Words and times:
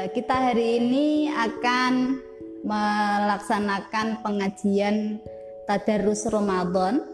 Eh, 0.00 0.08
kita 0.16 0.32
hari 0.32 0.80
ini 0.80 1.28
akan 1.28 2.16
melaksanakan 2.64 4.24
pengajian 4.24 5.20
Tadarus 5.68 6.24
Ramadan. 6.32 7.04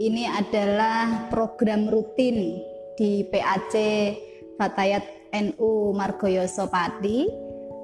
Ini 0.00 0.24
adalah 0.24 1.28
program 1.28 1.92
rutin 1.92 2.56
di 2.96 3.20
PAC 3.28 3.74
Fatayat 4.56 5.04
NU 5.36 5.92
Margoyoso 5.92 6.64
Pati 6.72 7.28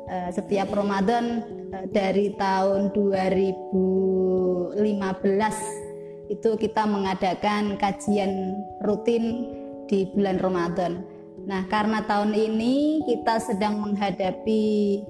eh, 0.08 0.30
setiap 0.32 0.72
Ramadan 0.72 1.44
eh, 1.68 1.84
dari 1.92 2.32
tahun 2.32 2.88
2015 2.96 4.72
itu 6.32 6.50
kita 6.56 6.88
mengadakan 6.88 7.76
kajian 7.76 8.56
rutin 8.80 9.44
di 9.92 10.08
bulan 10.16 10.40
Ramadan. 10.40 11.11
Nah, 11.42 11.66
karena 11.66 12.06
tahun 12.06 12.34
ini 12.34 13.02
kita 13.02 13.42
sedang 13.42 13.82
menghadapi 13.82 15.02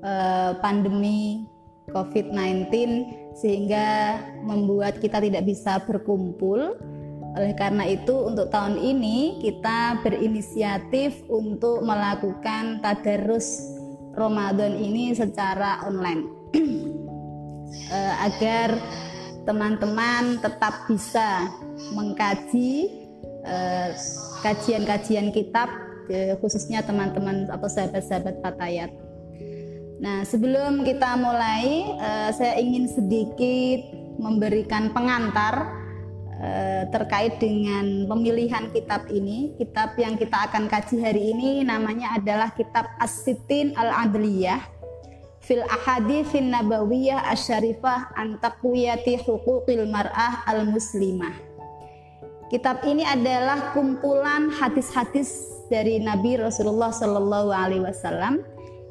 uh, 0.00 0.56
pandemi 0.64 1.44
COVID-19 1.92 2.72
sehingga 3.36 4.16
membuat 4.40 4.96
kita 4.98 5.20
tidak 5.20 5.44
bisa 5.44 5.76
berkumpul. 5.84 6.80
Oleh 7.36 7.52
karena 7.52 7.84
itu, 7.84 8.16
untuk 8.32 8.48
tahun 8.48 8.80
ini 8.80 9.44
kita 9.44 10.00
berinisiatif 10.00 11.20
untuk 11.28 11.84
melakukan 11.84 12.80
tadarus 12.80 13.60
Ramadan 14.16 14.72
ini 14.80 15.12
secara 15.12 15.84
online 15.84 16.24
uh, 17.92 18.14
agar 18.32 18.80
teman-teman 19.44 20.40
tetap 20.40 20.88
bisa 20.88 21.52
mengkaji 21.92 22.88
Eh, 22.88 23.05
kajian-kajian 24.42 25.30
kitab 25.30 25.70
khususnya 26.42 26.82
teman-teman 26.82 27.50
atau 27.50 27.66
sahabat-sahabat 27.66 28.42
Fatayat. 28.42 28.90
Nah, 29.96 30.28
sebelum 30.28 30.84
kita 30.84 31.16
mulai, 31.16 31.88
eh, 31.96 32.30
saya 32.36 32.60
ingin 32.60 32.84
sedikit 32.84 33.80
memberikan 34.20 34.92
pengantar 34.92 35.84
eh, 36.36 36.84
terkait 36.92 37.40
dengan 37.40 38.04
pemilihan 38.04 38.68
kitab 38.68 39.08
ini. 39.08 39.56
Kitab 39.56 39.96
yang 39.96 40.20
kita 40.20 40.52
akan 40.52 40.68
kaji 40.68 41.00
hari 41.00 41.32
ini 41.32 41.64
namanya 41.64 42.12
adalah 42.12 42.52
kitab 42.52 42.92
As-Sittin 43.00 43.72
Al-Adliyah 43.72 44.60
fil 45.40 45.64
Ahaditsin 45.64 46.52
Nabawiyah 46.52 47.32
Asyarifah 47.32 48.12
an 48.20 48.36
taqwiyati 48.36 49.24
huquqil 49.24 49.88
mar'ah 49.88 50.44
al-muslimah. 50.44 51.45
Kitab 52.46 52.86
ini 52.86 53.02
adalah 53.02 53.74
kumpulan 53.74 54.54
hadis-hadis 54.54 55.50
dari 55.66 55.98
Nabi 55.98 56.38
Rasulullah 56.38 56.94
Shallallahu 56.94 57.50
Alaihi 57.50 57.82
Wasallam 57.82 58.38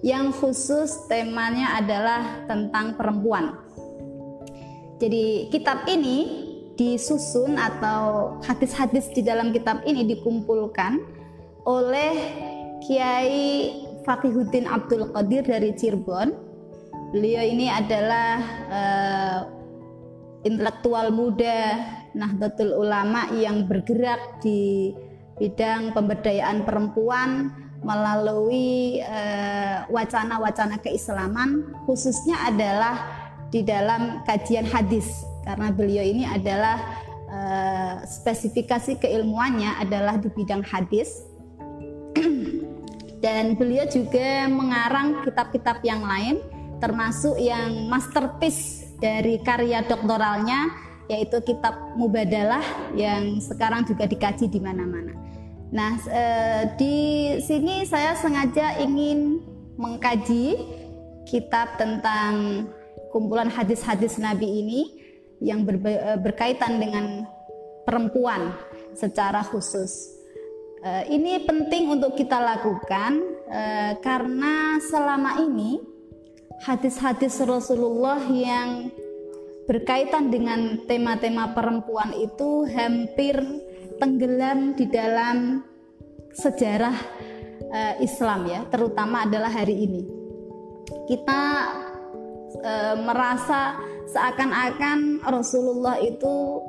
yang 0.03 0.35
khusus 0.35 1.07
temanya 1.07 1.79
adalah 1.79 2.43
tentang 2.51 2.99
perempuan. 2.99 3.55
Jadi 4.99 5.47
kitab 5.55 5.87
ini 5.87 6.47
disusun 6.75 7.55
atau 7.55 8.35
hadis-hadis 8.43 9.07
di 9.15 9.23
dalam 9.23 9.55
kitab 9.55 9.79
ini 9.87 10.03
dikumpulkan 10.03 10.99
oleh 11.63 12.11
Kiai 12.83 13.71
Fakihuddin 14.03 14.67
Abdul 14.67 15.15
Qadir 15.15 15.47
dari 15.47 15.71
Cirebon. 15.71 16.35
Beliau 17.15 17.43
ini 17.47 17.71
adalah 17.71 18.35
uh, 18.67 19.39
intelektual 20.43 21.15
muda 21.15 21.79
Nahdlatul 22.15 22.73
Ulama 22.79 23.29
yang 23.35 23.67
bergerak 23.67 24.39
di 24.39 24.95
bidang 25.35 25.91
pemberdayaan 25.91 26.63
perempuan 26.63 27.51
melalui 27.83 29.03
eh, 29.03 29.83
wacana-wacana 29.91 30.79
keislaman 30.79 31.75
khususnya 31.85 32.39
adalah 32.47 32.95
di 33.53 33.61
dalam 33.61 34.25
kajian 34.25 34.65
hadis. 34.65 35.23
Karena 35.45 35.69
beliau 35.69 36.01
ini 36.01 36.25
adalah 36.25 37.05
uh, 37.29 37.95
spesifikasi 38.01 38.97
keilmuannya 38.97 39.77
adalah 39.77 40.17
di 40.17 40.27
bidang 40.33 40.65
hadis. 40.65 41.23
Dan 43.23 43.53
beliau 43.53 43.85
juga 43.85 44.49
mengarang 44.49 45.21
kitab-kitab 45.21 45.85
yang 45.85 46.01
lain 46.01 46.41
termasuk 46.83 47.39
yang 47.39 47.87
masterpiece 47.87 48.91
dari 48.99 49.39
karya 49.39 49.85
doktoralnya 49.87 50.67
yaitu 51.05 51.37
kitab 51.45 51.77
Mubadalah 51.93 52.63
yang 52.97 53.37
sekarang 53.37 53.85
juga 53.85 54.09
dikaji 54.09 54.49
di 54.49 54.57
mana-mana. 54.57 55.13
Nah, 55.75 55.97
eh, 56.07 56.63
di 56.77 56.97
sini 57.41 57.83
saya 57.83 58.13
sengaja 58.15 58.79
ingin 58.79 59.41
mengkaji 59.75 60.55
kitab 61.27 61.75
tentang 61.75 62.65
kumpulan 63.11 63.49
hadis-hadis 63.49 64.15
Nabi 64.21 64.45
ini 64.45 64.81
yang 65.41 65.65
eh, 65.67 66.17
berkaitan 66.21 66.79
dengan 66.79 67.25
perempuan 67.83 68.53
secara 68.95 69.43
khusus. 69.43 70.15
Eh, 70.85 71.17
ini 71.17 71.43
penting 71.43 71.91
untuk 71.91 72.13
kita 72.17 72.37
lakukan 72.39 73.37
karena 74.01 74.81
selama 74.81 75.37
ini 75.37 75.77
hadis-hadis 76.65 77.37
Rasulullah 77.45 78.17
yang 78.25 78.89
berkaitan 79.65 80.29
dengan 80.29 80.85
tema-tema 80.85 81.51
perempuan 81.57 82.13
itu 82.13 82.69
hampir 82.69 83.33
tenggelam 83.97 84.77
di 84.77 84.85
dalam 84.89 85.65
sejarah 86.35 86.97
uh, 87.71 87.93
Islam 88.03 88.45
ya, 88.45 88.61
terutama 88.69 89.25
adalah 89.25 89.49
hari 89.49 89.89
ini. 89.89 90.03
Kita 91.09 91.41
uh, 92.61 92.95
merasa 93.01 93.79
seakan-akan 94.05 95.25
Rasulullah 95.25 95.97
itu 95.97 96.61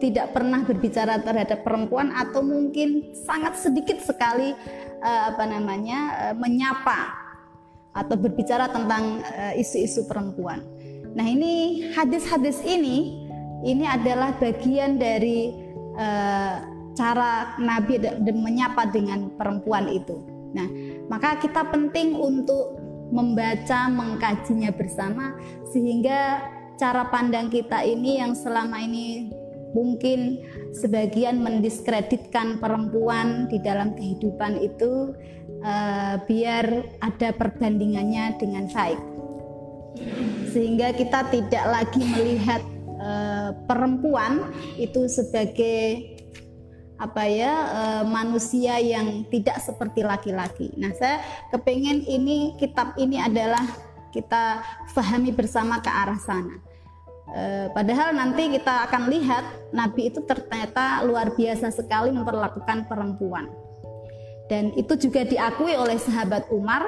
tidak 0.00 0.32
pernah 0.32 0.64
berbicara 0.64 1.20
terhadap 1.20 1.60
perempuan 1.60 2.08
atau 2.16 2.40
mungkin 2.40 3.12
sangat 3.12 3.60
sedikit 3.60 4.00
sekali 4.00 4.54
uh, 5.02 5.22
apa 5.34 5.44
namanya 5.44 6.30
uh, 6.30 6.34
menyapa 6.38 7.18
atau 7.90 8.14
berbicara 8.14 8.70
tentang 8.70 9.18
isu-isu 9.58 10.06
perempuan. 10.06 10.62
Nah, 11.14 11.26
ini 11.26 11.86
hadis-hadis 11.94 12.62
ini 12.62 13.26
ini 13.66 13.84
adalah 13.84 14.36
bagian 14.40 14.96
dari 14.96 15.52
uh, 15.98 16.54
cara 16.96 17.56
Nabi 17.60 18.00
menyapa 18.32 18.88
dengan 18.88 19.32
perempuan 19.34 19.90
itu. 19.90 20.22
Nah, 20.56 20.66
maka 21.06 21.38
kita 21.38 21.66
penting 21.70 22.18
untuk 22.18 22.78
membaca, 23.10 23.90
mengkajinya 23.90 24.70
bersama 24.70 25.34
sehingga 25.70 26.46
cara 26.78 27.10
pandang 27.10 27.50
kita 27.50 27.82
ini 27.82 28.22
yang 28.22 28.32
selama 28.32 28.80
ini 28.80 29.34
mungkin 29.74 30.42
sebagian 30.74 31.42
mendiskreditkan 31.42 32.58
perempuan 32.58 33.46
di 33.46 33.62
dalam 33.62 33.94
kehidupan 33.94 34.58
itu 34.62 35.14
uh, 35.62 36.14
biar 36.26 36.66
ada 37.02 37.30
perbandingannya 37.34 38.38
dengan 38.38 38.66
baik 38.70 38.98
sehingga 40.50 40.94
kita 40.94 41.30
tidak 41.30 41.64
lagi 41.66 42.02
melihat 42.02 42.62
uh, 42.98 43.50
perempuan 43.66 44.50
itu 44.78 45.06
sebagai 45.06 46.10
apa 47.00 47.24
ya 47.24 47.52
uh, 47.72 48.04
manusia 48.04 48.76
yang 48.76 49.24
tidak 49.32 49.56
seperti 49.62 50.04
laki-laki. 50.04 50.68
Nah 50.76 50.92
saya 50.98 51.24
kepengen 51.48 52.04
ini 52.04 52.54
kitab 52.60 52.92
ini 53.00 53.16
adalah 53.16 53.64
kita 54.12 54.60
pahami 54.92 55.32
bersama 55.32 55.80
ke 55.80 55.88
arah 55.88 56.20
sana. 56.20 56.60
Uh, 57.30 57.70
padahal 57.72 58.10
nanti 58.10 58.58
kita 58.58 58.90
akan 58.90 59.06
lihat 59.06 59.46
Nabi 59.70 60.10
itu 60.10 60.18
ternyata 60.26 61.06
luar 61.06 61.30
biasa 61.32 61.70
sekali 61.70 62.10
memperlakukan 62.10 62.90
perempuan 62.90 63.46
dan 64.50 64.74
itu 64.74 64.98
juga 64.98 65.22
diakui 65.22 65.78
oleh 65.78 65.94
sahabat 65.94 66.50
Umar 66.50 66.82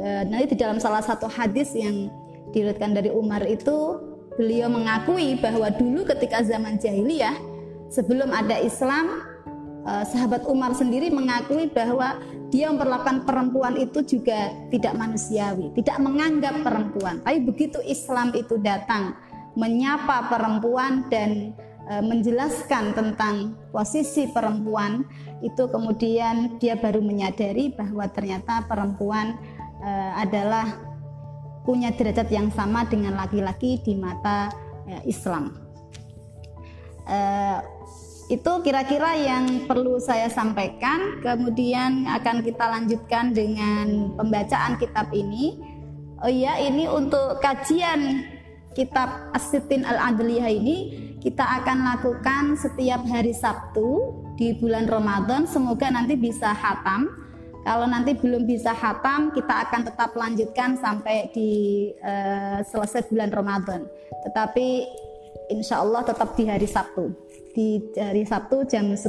e, 0.00 0.24
nanti 0.24 0.56
di 0.56 0.56
dalam 0.56 0.80
salah 0.80 1.04
satu 1.04 1.28
hadis 1.28 1.76
yang 1.76 2.08
diriwayatkan 2.54 2.92
dari 2.94 3.10
Umar 3.10 3.42
itu 3.46 3.98
beliau 4.36 4.68
mengakui 4.68 5.40
bahwa 5.40 5.72
dulu 5.72 6.04
ketika 6.04 6.44
zaman 6.44 6.76
jahiliyah 6.76 7.34
sebelum 7.88 8.30
ada 8.30 8.60
Islam 8.60 9.24
e, 9.82 9.92
sahabat 10.12 10.44
Umar 10.46 10.76
sendiri 10.76 11.08
mengakui 11.08 11.72
bahwa 11.72 12.20
dia 12.52 12.70
memperlakukan 12.70 13.26
perempuan 13.26 13.74
itu 13.80 14.04
juga 14.04 14.52
tidak 14.70 14.94
manusiawi 14.94 15.72
tidak 15.74 15.96
menganggap 15.98 16.62
perempuan. 16.62 17.18
Tapi 17.24 17.38
begitu 17.42 17.80
Islam 17.82 18.36
itu 18.36 18.60
datang 18.60 19.16
menyapa 19.56 20.28
perempuan 20.28 21.08
dan 21.08 21.56
e, 21.88 21.94
menjelaskan 22.04 22.92
tentang 22.92 23.56
posisi 23.72 24.28
perempuan 24.28 25.02
itu 25.40 25.64
kemudian 25.68 26.60
dia 26.60 26.76
baru 26.76 27.00
menyadari 27.00 27.72
bahwa 27.72 28.04
ternyata 28.12 28.68
perempuan 28.68 29.40
e, 29.80 29.90
adalah 30.20 30.85
punya 31.66 31.90
derajat 31.90 32.30
yang 32.30 32.48
sama 32.54 32.86
dengan 32.86 33.18
laki-laki 33.18 33.82
di 33.82 33.98
mata 33.98 34.54
e, 34.86 35.02
Islam. 35.10 35.50
E, 37.04 37.18
itu 38.26 38.52
kira-kira 38.62 39.18
yang 39.18 39.66
perlu 39.66 39.98
saya 39.98 40.30
sampaikan. 40.30 41.22
Kemudian 41.22 42.06
akan 42.06 42.42
kita 42.46 42.64
lanjutkan 42.70 43.34
dengan 43.34 44.14
pembacaan 44.14 44.78
kitab 44.78 45.10
ini. 45.10 45.58
Oh 46.22 46.30
iya, 46.30 46.56
ini 46.62 46.88
untuk 46.88 47.42
kajian 47.44 48.24
kitab 48.72 49.32
Asitin 49.36 49.84
Al-Adliyah 49.84 50.48
ini 50.48 50.76
kita 51.20 51.42
akan 51.42 51.96
lakukan 51.96 52.54
setiap 52.60 53.02
hari 53.08 53.32
Sabtu 53.32 54.14
di 54.36 54.54
bulan 54.60 54.86
Ramadan. 54.86 55.48
Semoga 55.48 55.90
nanti 55.90 56.14
bisa 56.14 56.52
hatam. 56.52 57.25
Kalau 57.66 57.90
nanti 57.90 58.14
belum 58.14 58.46
bisa 58.46 58.70
hatam, 58.70 59.34
kita 59.34 59.66
akan 59.66 59.90
tetap 59.90 60.14
lanjutkan 60.14 60.78
sampai 60.78 61.26
di 61.34 61.50
uh, 61.98 62.62
selesai 62.62 63.10
bulan 63.10 63.34
Ramadan. 63.34 63.90
Tetapi 64.22 64.86
insya 65.50 65.82
Allah 65.82 66.06
tetap 66.06 66.38
di 66.38 66.46
hari 66.46 66.70
Sabtu. 66.70 67.10
Di 67.50 67.82
hari 67.98 68.22
Sabtu 68.22 68.70
jam 68.70 68.94
10 68.94 69.02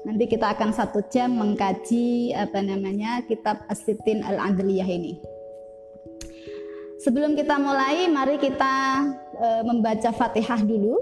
nanti 0.00 0.24
kita 0.26 0.56
akan 0.56 0.72
satu 0.72 1.04
jam 1.12 1.36
mengkaji 1.36 2.32
apa 2.32 2.64
namanya 2.64 3.20
kitab 3.28 3.62
Asitin 3.70 4.24
Al-Adliyah 4.24 4.88
ini. 4.90 5.20
Sebelum 7.04 7.36
kita 7.36 7.60
mulai 7.60 8.08
mari 8.08 8.40
kita 8.40 9.04
e, 9.36 9.48
membaca 9.64 10.08
Fatihah 10.12 10.60
dulu 10.64 10.96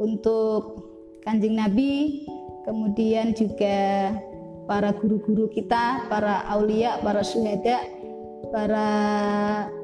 untuk 0.00 0.88
Kanjeng 1.20 1.60
Nabi 1.60 2.24
kemudian 2.64 3.36
juga 3.36 4.12
para 4.70 4.94
guru-guru 4.94 5.50
kita 5.50 6.06
para 6.06 6.46
aulia 6.46 7.02
para 7.02 7.26
syuhada 7.26 7.82
para 8.54 8.86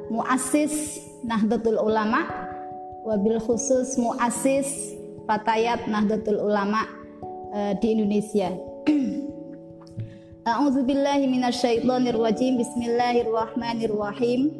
muassis 0.06 1.02
Nahdlatul 1.26 1.82
Ulama 1.82 2.22
wabil 3.02 3.42
khusus 3.42 3.98
muassis 3.98 4.94
Fatayat 5.26 5.90
Nahdlatul 5.90 6.38
Ulama 6.38 6.86
uh, 7.50 7.74
di 7.82 7.98
Indonesia. 7.98 8.54
A'udzubillahi 10.46 11.26
minasyaitonir 11.26 12.14
rajim. 12.14 12.62
Bismillahirrahmanirrahim. 12.62 14.54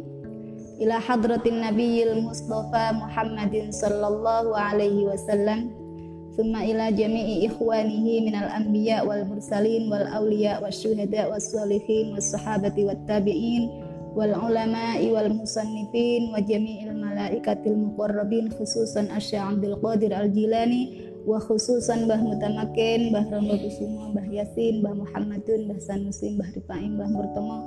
Ila 0.83 0.99
hadratin 0.99 1.63
nabiyil 1.63 2.27
mustafa 2.27 2.99
Muhammadin 2.99 3.71
sallallahu 3.71 4.59
alaihi 4.59 5.07
wasallam. 5.07 5.86
Wasyuhada 10.61 11.33
was 11.33 11.49
salihin 11.49 12.13
was 12.13 12.29
sahabati 12.29 12.85
wat 12.85 13.01
tabi'in 13.09 13.73
wal 14.13 14.37
ulama'i 14.45 15.09
wal 15.17 15.33
musannifin 15.33 16.29
wa 16.33 16.41
jami'il 16.45 16.93
malaikatil 16.93 17.73
muqarrabin 17.73 18.53
khususan 18.53 19.09
Asya 19.09 19.49
Abdul 19.49 19.81
Qadir 19.81 20.13
Al 20.13 20.29
Jilani 20.29 21.09
wa 21.25 21.41
khususan 21.41 22.05
Mbah 22.05 22.21
Mutamakin, 22.21 23.17
Mbah 23.17 23.33
Ramba 23.33 23.57
Kusuma, 23.57 24.13
Mbah 24.13 24.29
Yasin, 24.29 24.85
Mbah 24.85 24.93
Muhammadun, 24.93 25.73
Mbah 25.73 25.81
Sanusi, 25.81 26.37
Mbah 26.37 26.53
Rifaim, 26.53 27.01
Mbah 27.01 27.09
Murtama 27.17 27.65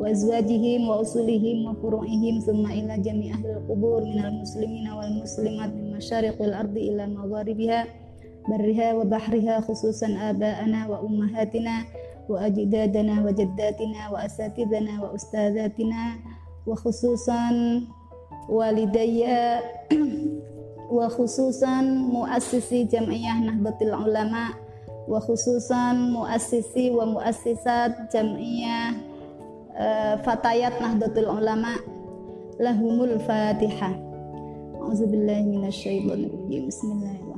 wa 0.00 0.08
azwajihim 0.08 0.88
wa 0.88 1.00
usulihim 1.00 1.64
wa 1.68 1.76
furu'ihim. 1.76 2.40
Summa 2.40 2.72
ila 2.72 2.96
jami' 3.00 3.32
ahli 3.32 3.60
kubur 3.68 4.00
minal 4.04 4.32
muslimina 4.32 4.96
wal 4.96 5.12
muslimat 5.12 5.72
min 5.72 5.96
masyariqil 5.96 6.56
ardi 6.56 6.88
ila 6.92 7.04
magharibiha 7.04 8.09
barriha 8.49 8.93
wa 8.97 9.05
bahriha 9.05 9.61
khususan 9.65 10.17
aba'ana 10.17 10.87
wa 10.89 11.01
ummahatina 11.01 11.85
وأجدادنا 12.29 13.21
وجداتنا 13.25 14.09
وأساتذنا 14.09 14.93
وأستاذاتنا 15.03 16.01
وخصوصا 16.67 17.41
والدي 18.49 19.25
وخصوصا 20.91 21.81
مؤسسي 21.81 22.83
جمعية 22.83 23.33
نهضة 23.45 23.77
العلماء 23.81 24.49
وخصوصا 25.07 25.93
مؤسسي 25.93 26.89
ومؤسسات 26.89 27.91
جمعية 28.13 28.77
فتيات 30.25 30.81
نهضة 30.81 31.21
العلماء 31.21 31.77
لهم 32.59 33.03
الفاتحة 33.03 33.89
أعوذ 34.81 35.05
بالله 35.05 35.41
من 35.41 35.67
الشيطان 35.67 36.25
الرجيم 36.25 36.67
بسم 36.67 36.87
الله 36.91 37.11
الرحمن 37.11 37.21
الرحيم 37.21 37.28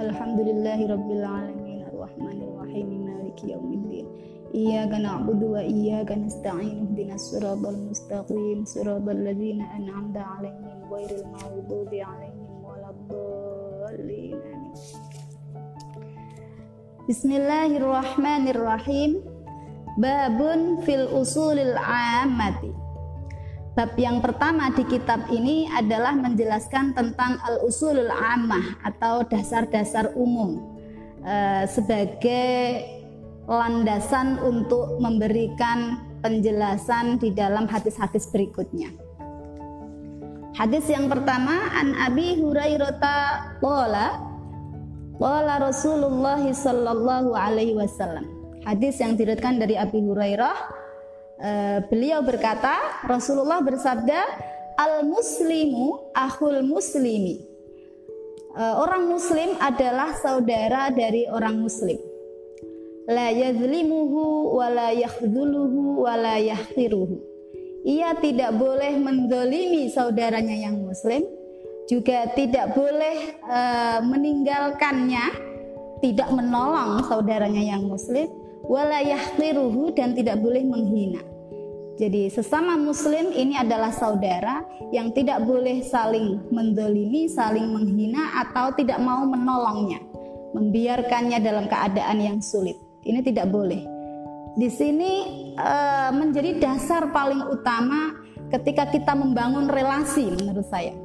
الحمد 0.00 0.40
لله 0.40 0.86
رب 0.92 1.10
العالمين 1.10 1.80
الرحمن 1.92 2.38
الرحيم 2.42 2.88
مالك 3.04 3.44
يوم 3.44 3.72
الدين 3.72 4.06
إياك 4.54 4.88
نعبد 4.88 5.42
وإياك 5.44 6.12
نستعين 6.12 6.76
اهدنا 6.88 7.14
الصراط 7.14 7.66
المستقيم 7.66 8.64
صراط 8.64 9.08
الذين 9.08 9.60
أنعمت 9.62 10.16
عليهم 10.16 10.92
غير 10.92 11.10
المغضوب 11.20 11.92
عليهم 11.94 12.64
ولا 12.64 12.90
الضالين 12.90 14.34
آمين 14.34 14.72
بسم 17.08 17.32
الله 17.32 17.76
الرحمن 17.76 18.48
الرحيم 18.48 19.10
باب 19.98 20.38
في 20.80 20.94
الأصول 20.94 21.58
العامة 21.58 22.79
Bab 23.70 23.94
yang 23.94 24.18
pertama 24.18 24.74
di 24.74 24.82
kitab 24.82 25.30
ini 25.30 25.70
adalah 25.70 26.10
menjelaskan 26.18 26.90
tentang 26.90 27.38
al-usulul 27.46 28.10
ammah 28.10 28.82
atau 28.82 29.22
dasar-dasar 29.22 30.10
umum 30.18 30.58
e, 31.22 31.70
sebagai 31.70 32.82
landasan 33.46 34.42
untuk 34.42 34.98
memberikan 34.98 36.02
penjelasan 36.18 37.22
di 37.22 37.30
dalam 37.30 37.70
hadis-hadis 37.70 38.26
berikutnya. 38.34 38.90
Hadis 40.58 40.90
yang 40.90 41.06
pertama 41.06 41.70
an 41.70 41.94
Abi 41.94 42.42
Hurairah 42.42 42.98
qala 43.62 44.18
qala 45.14 45.54
Rasulullah 45.62 46.42
sallallahu 46.42 47.38
alaihi 47.38 47.78
wasallam. 47.78 48.26
Hadis 48.66 48.98
yang 48.98 49.14
diriwayatkan 49.14 49.62
dari 49.62 49.78
Abi 49.78 50.02
Hurairah 50.02 50.79
uh, 51.40 51.78
beliau 51.88 52.20
berkata 52.22 53.02
Rasulullah 53.08 53.64
bersabda 53.64 54.20
al 54.76 55.02
muslimu 55.08 56.12
akhul 56.14 56.62
muslimi. 56.62 57.40
Uh, 58.54 58.82
orang 58.82 59.08
muslim 59.08 59.56
adalah 59.62 60.14
saudara 60.18 60.90
dari 60.90 61.26
orang 61.30 61.58
muslim 61.58 62.10
la 63.10 63.34
yazlimuhu 63.34 64.54
wa 64.54 64.70
la 64.70 64.88
yakhdhuluhu 64.94 66.06
wa 66.06 66.14
la 66.14 66.38
yahqiruhu. 66.38 67.18
Ia 67.82 68.14
tidak 68.22 68.54
boleh 68.54 68.94
mendolimi 69.02 69.90
saudaranya 69.90 70.68
yang 70.68 70.78
muslim, 70.84 71.26
juga 71.90 72.30
tidak 72.38 72.76
boleh 72.76 73.40
uh, 73.48 73.98
meninggalkannya, 74.06 75.26
tidak 76.04 76.28
menolong 76.30 77.02
saudaranya 77.08 77.74
yang 77.74 77.88
muslim, 77.88 78.30
wala 78.68 79.02
yahqiruhu 79.02 79.96
dan 79.96 80.14
tidak 80.14 80.38
boleh 80.38 80.62
menghina. 80.62 81.24
Jadi 82.00 82.32
sesama 82.32 82.80
muslim 82.80 83.28
ini 83.28 83.60
adalah 83.60 83.92
saudara 83.92 84.64
yang 84.88 85.12
tidak 85.12 85.44
boleh 85.44 85.84
saling 85.84 86.40
mendolimi, 86.48 87.28
saling 87.28 87.68
menghina 87.68 88.40
atau 88.40 88.72
tidak 88.72 88.96
mau 89.04 89.28
menolongnya, 89.28 90.00
membiarkannya 90.56 91.44
dalam 91.44 91.68
keadaan 91.68 92.16
yang 92.24 92.38
sulit. 92.40 92.80
Ini 93.04 93.20
tidak 93.20 93.52
boleh. 93.52 93.84
Di 94.56 94.72
sini 94.72 95.12
e, 95.60 95.72
menjadi 96.16 96.56
dasar 96.56 97.12
paling 97.12 97.44
utama 97.52 98.16
ketika 98.48 98.88
kita 98.88 99.12
membangun 99.12 99.68
relasi 99.68 100.32
menurut 100.40 100.64
saya. 100.72 100.96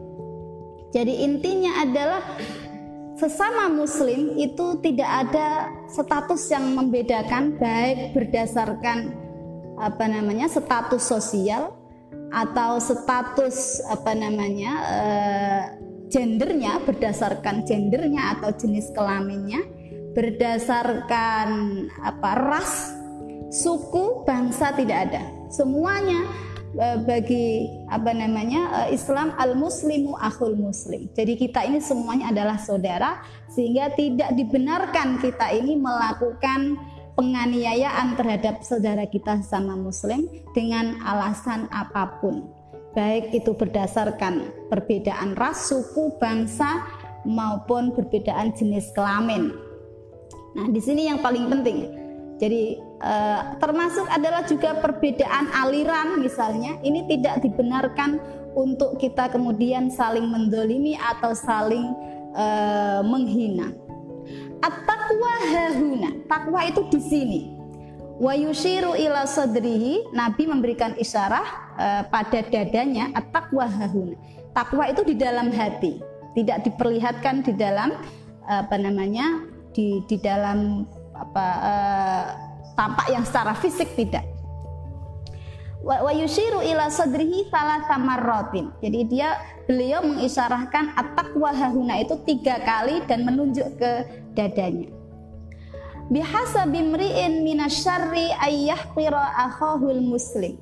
Jadi 0.96 1.28
intinya 1.28 1.84
adalah 1.84 2.24
sesama 3.20 3.68
muslim 3.68 4.40
itu 4.40 4.80
tidak 4.80 5.28
ada 5.28 5.76
status 5.92 6.48
yang 6.56 6.72
membedakan 6.72 7.60
baik 7.60 8.16
berdasarkan 8.16 9.25
apa 9.80 10.06
namanya 10.08 10.48
status 10.48 11.04
sosial 11.04 11.76
atau 12.32 12.80
status 12.80 13.84
apa 13.92 14.12
namanya 14.16 14.72
uh, 14.84 15.62
gendernya 16.10 16.80
berdasarkan 16.86 17.68
gendernya 17.68 18.40
atau 18.40 18.54
jenis 18.56 18.92
kelaminnya 18.96 19.64
berdasarkan 20.16 21.48
apa 22.00 22.32
ras, 22.40 22.96
suku, 23.52 24.24
bangsa 24.24 24.72
tidak 24.74 25.12
ada. 25.12 25.28
Semuanya 25.52 26.24
e, 26.72 26.88
bagi 27.04 27.68
apa 27.92 28.16
namanya 28.16 28.88
e, 28.88 28.96
Islam 28.96 29.36
al 29.36 29.60
muslimu 29.60 30.16
akhul 30.16 30.56
muslim. 30.56 31.12
Jadi 31.12 31.36
kita 31.36 31.68
ini 31.68 31.84
semuanya 31.84 32.32
adalah 32.32 32.56
saudara 32.56 33.20
sehingga 33.52 33.92
tidak 33.94 34.32
dibenarkan 34.40 35.20
kita 35.20 35.52
ini 35.52 35.76
melakukan 35.76 36.80
penganiayaan 37.16 38.20
terhadap 38.20 38.62
saudara 38.62 39.08
kita 39.08 39.40
sama 39.42 39.74
muslim 39.74 40.28
dengan 40.52 41.00
alasan 41.02 41.72
apa 41.72 42.20
pun. 42.20 42.52
Baik 42.96 43.32
itu 43.36 43.52
berdasarkan 43.52 44.68
perbedaan 44.72 45.36
ras, 45.36 45.68
suku, 45.68 46.16
bangsa 46.16 46.84
maupun 47.28 47.92
perbedaan 47.92 48.56
jenis 48.56 48.92
kelamin. 48.96 49.52
Nah, 50.56 50.68
di 50.72 50.80
sini 50.80 51.12
yang 51.12 51.20
paling 51.20 51.52
penting. 51.52 51.92
Jadi 52.36 52.80
eh, 52.80 53.42
termasuk 53.64 54.08
adalah 54.12 54.44
juga 54.44 54.76
perbedaan 54.80 55.52
aliran 55.56 56.20
misalnya 56.20 56.80
ini 56.84 57.08
tidak 57.08 57.44
dibenarkan 57.44 58.20
untuk 58.56 59.00
kita 59.00 59.32
kemudian 59.32 59.88
saling 59.92 60.28
mendolimi 60.28 60.96
atau 61.00 61.32
saling 61.36 61.96
eh, 62.36 63.02
menghina. 63.04 63.85
At-taqwa 64.64 65.34
hahuna. 65.52 66.10
Takwa 66.30 66.60
itu 66.68 66.82
di 66.92 67.00
sini. 67.02 67.42
Wa 68.16 68.32
yushiru 68.32 68.96
ila 68.96 69.28
sadrihi, 69.28 70.16
Nabi 70.16 70.48
memberikan 70.48 70.96
isyarah 70.96 71.48
uh, 71.76 72.04
pada 72.08 72.44
dadanya 72.48 73.12
at-taqwa 73.12 73.68
hahuna. 73.68 74.16
Takwa 74.56 74.88
itu 74.88 75.04
di 75.04 75.20
dalam 75.20 75.52
hati, 75.52 76.00
tidak 76.32 76.64
diperlihatkan 76.64 77.44
di 77.44 77.54
dalam 77.56 77.92
apa 78.46 78.78
namanya 78.78 79.42
di 79.74 80.06
di 80.06 80.22
dalam 80.22 80.86
apa 81.18 81.46
uh, 81.60 82.26
tampak 82.78 83.10
yang 83.10 83.26
secara 83.26 83.58
fisik 83.58 83.90
tidak 83.98 84.24
wa 85.86 86.10
yushiru 86.10 86.66
ila 86.66 86.90
sadrihi 86.90 87.46
salah 87.54 87.86
samarrotin. 87.86 88.74
Jadi 88.82 89.00
dia 89.06 89.38
beliau 89.66 90.06
mengisarahkan 90.06 90.94
at-taqwa 90.94 91.52
hahuna 91.54 92.02
itu 92.02 92.18
tiga 92.26 92.62
kali 92.62 93.02
dan 93.10 93.26
menunjuk 93.26 93.66
ke 93.78 93.92
dadanya. 94.38 94.90
Bihasa 96.06 96.70
bimri'in 96.70 97.42
minasyarri 97.42 98.30
ayyahqira 98.38 99.50
akhahul 99.50 100.06
muslim. 100.06 100.54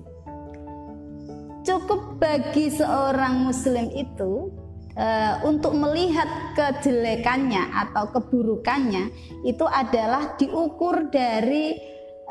Cukup 1.67 2.19
bagi 2.19 2.72
seorang 2.72 3.48
muslim 3.48 3.91
itu 3.91 4.51
uh, 4.95 5.43
untuk 5.43 5.75
melihat 5.75 6.27
kejelekannya 6.55 7.72
atau 7.72 8.07
keburukannya 8.12 9.12
itu 9.48 9.63
adalah 9.67 10.36
diukur 10.39 11.12
dari 11.12 11.75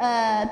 uh, 0.00 0.44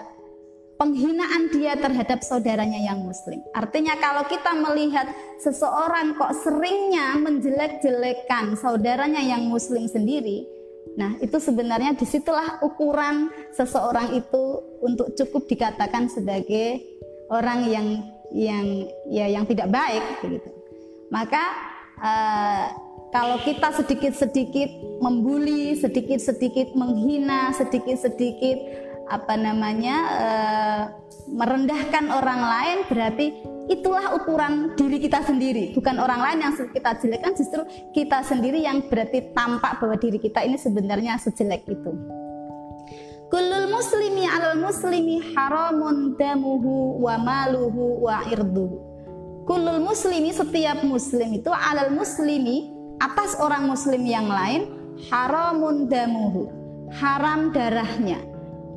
penghinaan 0.80 1.52
dia 1.52 1.76
terhadap 1.76 2.24
saudaranya 2.24 2.80
yang 2.80 3.04
muslim. 3.04 3.44
Artinya 3.52 4.00
kalau 4.00 4.24
kita 4.24 4.56
melihat 4.56 5.12
seseorang 5.36 6.16
kok 6.16 6.32
seringnya 6.40 7.20
menjelek-jelekan 7.20 8.56
saudaranya 8.56 9.20
yang 9.20 9.44
muslim 9.44 9.84
sendiri, 9.84 10.48
nah 10.96 11.20
itu 11.20 11.36
sebenarnya 11.36 11.92
di 11.92 12.08
situlah 12.08 12.64
ukuran 12.64 13.28
seseorang 13.52 14.16
itu 14.16 14.44
untuk 14.80 15.12
cukup 15.12 15.44
dikatakan 15.52 16.08
sebagai 16.08 16.80
orang 17.28 17.68
yang 17.68 17.86
yang 18.32 18.66
ya 19.12 19.28
yang 19.28 19.44
tidak 19.44 19.68
baik 19.68 20.00
begitu. 20.24 20.48
Maka 21.12 21.44
uh, 22.00 22.64
kalau 23.10 23.42
kita 23.42 23.74
sedikit-sedikit 23.74 24.70
membuli, 25.02 25.74
sedikit-sedikit 25.76 26.72
menghina, 26.78 27.50
sedikit-sedikit 27.58 28.89
apa 29.10 29.34
namanya 29.34 29.96
e, 30.14 30.28
merendahkan 31.34 32.10
orang 32.10 32.40
lain 32.40 32.78
berarti 32.86 33.26
itulah 33.70 34.14
ukuran 34.14 34.74
diri 34.74 34.98
kita 35.02 35.22
sendiri. 35.22 35.74
Bukan 35.74 35.98
orang 35.98 36.20
lain 36.22 36.38
yang 36.46 36.52
kita 36.54 36.98
jelekkan 36.98 37.34
justru 37.34 37.62
kita 37.94 38.22
sendiri 38.22 38.62
yang 38.62 38.82
berarti 38.86 39.30
tampak 39.34 39.78
bahwa 39.82 39.98
diri 39.98 40.18
kita 40.18 40.42
ini 40.46 40.58
sebenarnya 40.58 41.18
sejelek 41.18 41.66
itu. 41.66 41.90
Kulul 43.30 43.70
muslimi 43.70 44.26
alal 44.26 44.58
muslimi 44.58 45.22
haramun 45.34 46.18
damuhu 46.18 46.98
wa 46.98 47.14
maluhu 47.14 48.02
wa 48.02 48.26
irduhu. 48.26 48.78
Kulul 49.46 49.82
muslimi 49.82 50.34
setiap 50.34 50.82
muslim 50.82 51.38
itu 51.38 51.50
alal 51.50 51.94
muslimi 51.94 52.74
atas 52.98 53.38
orang 53.38 53.70
muslim 53.70 54.02
yang 54.02 54.26
lain 54.26 54.66
haramun 55.08 55.88
damuhu 55.88 56.52
haram 56.92 57.54
darahnya 57.54 58.20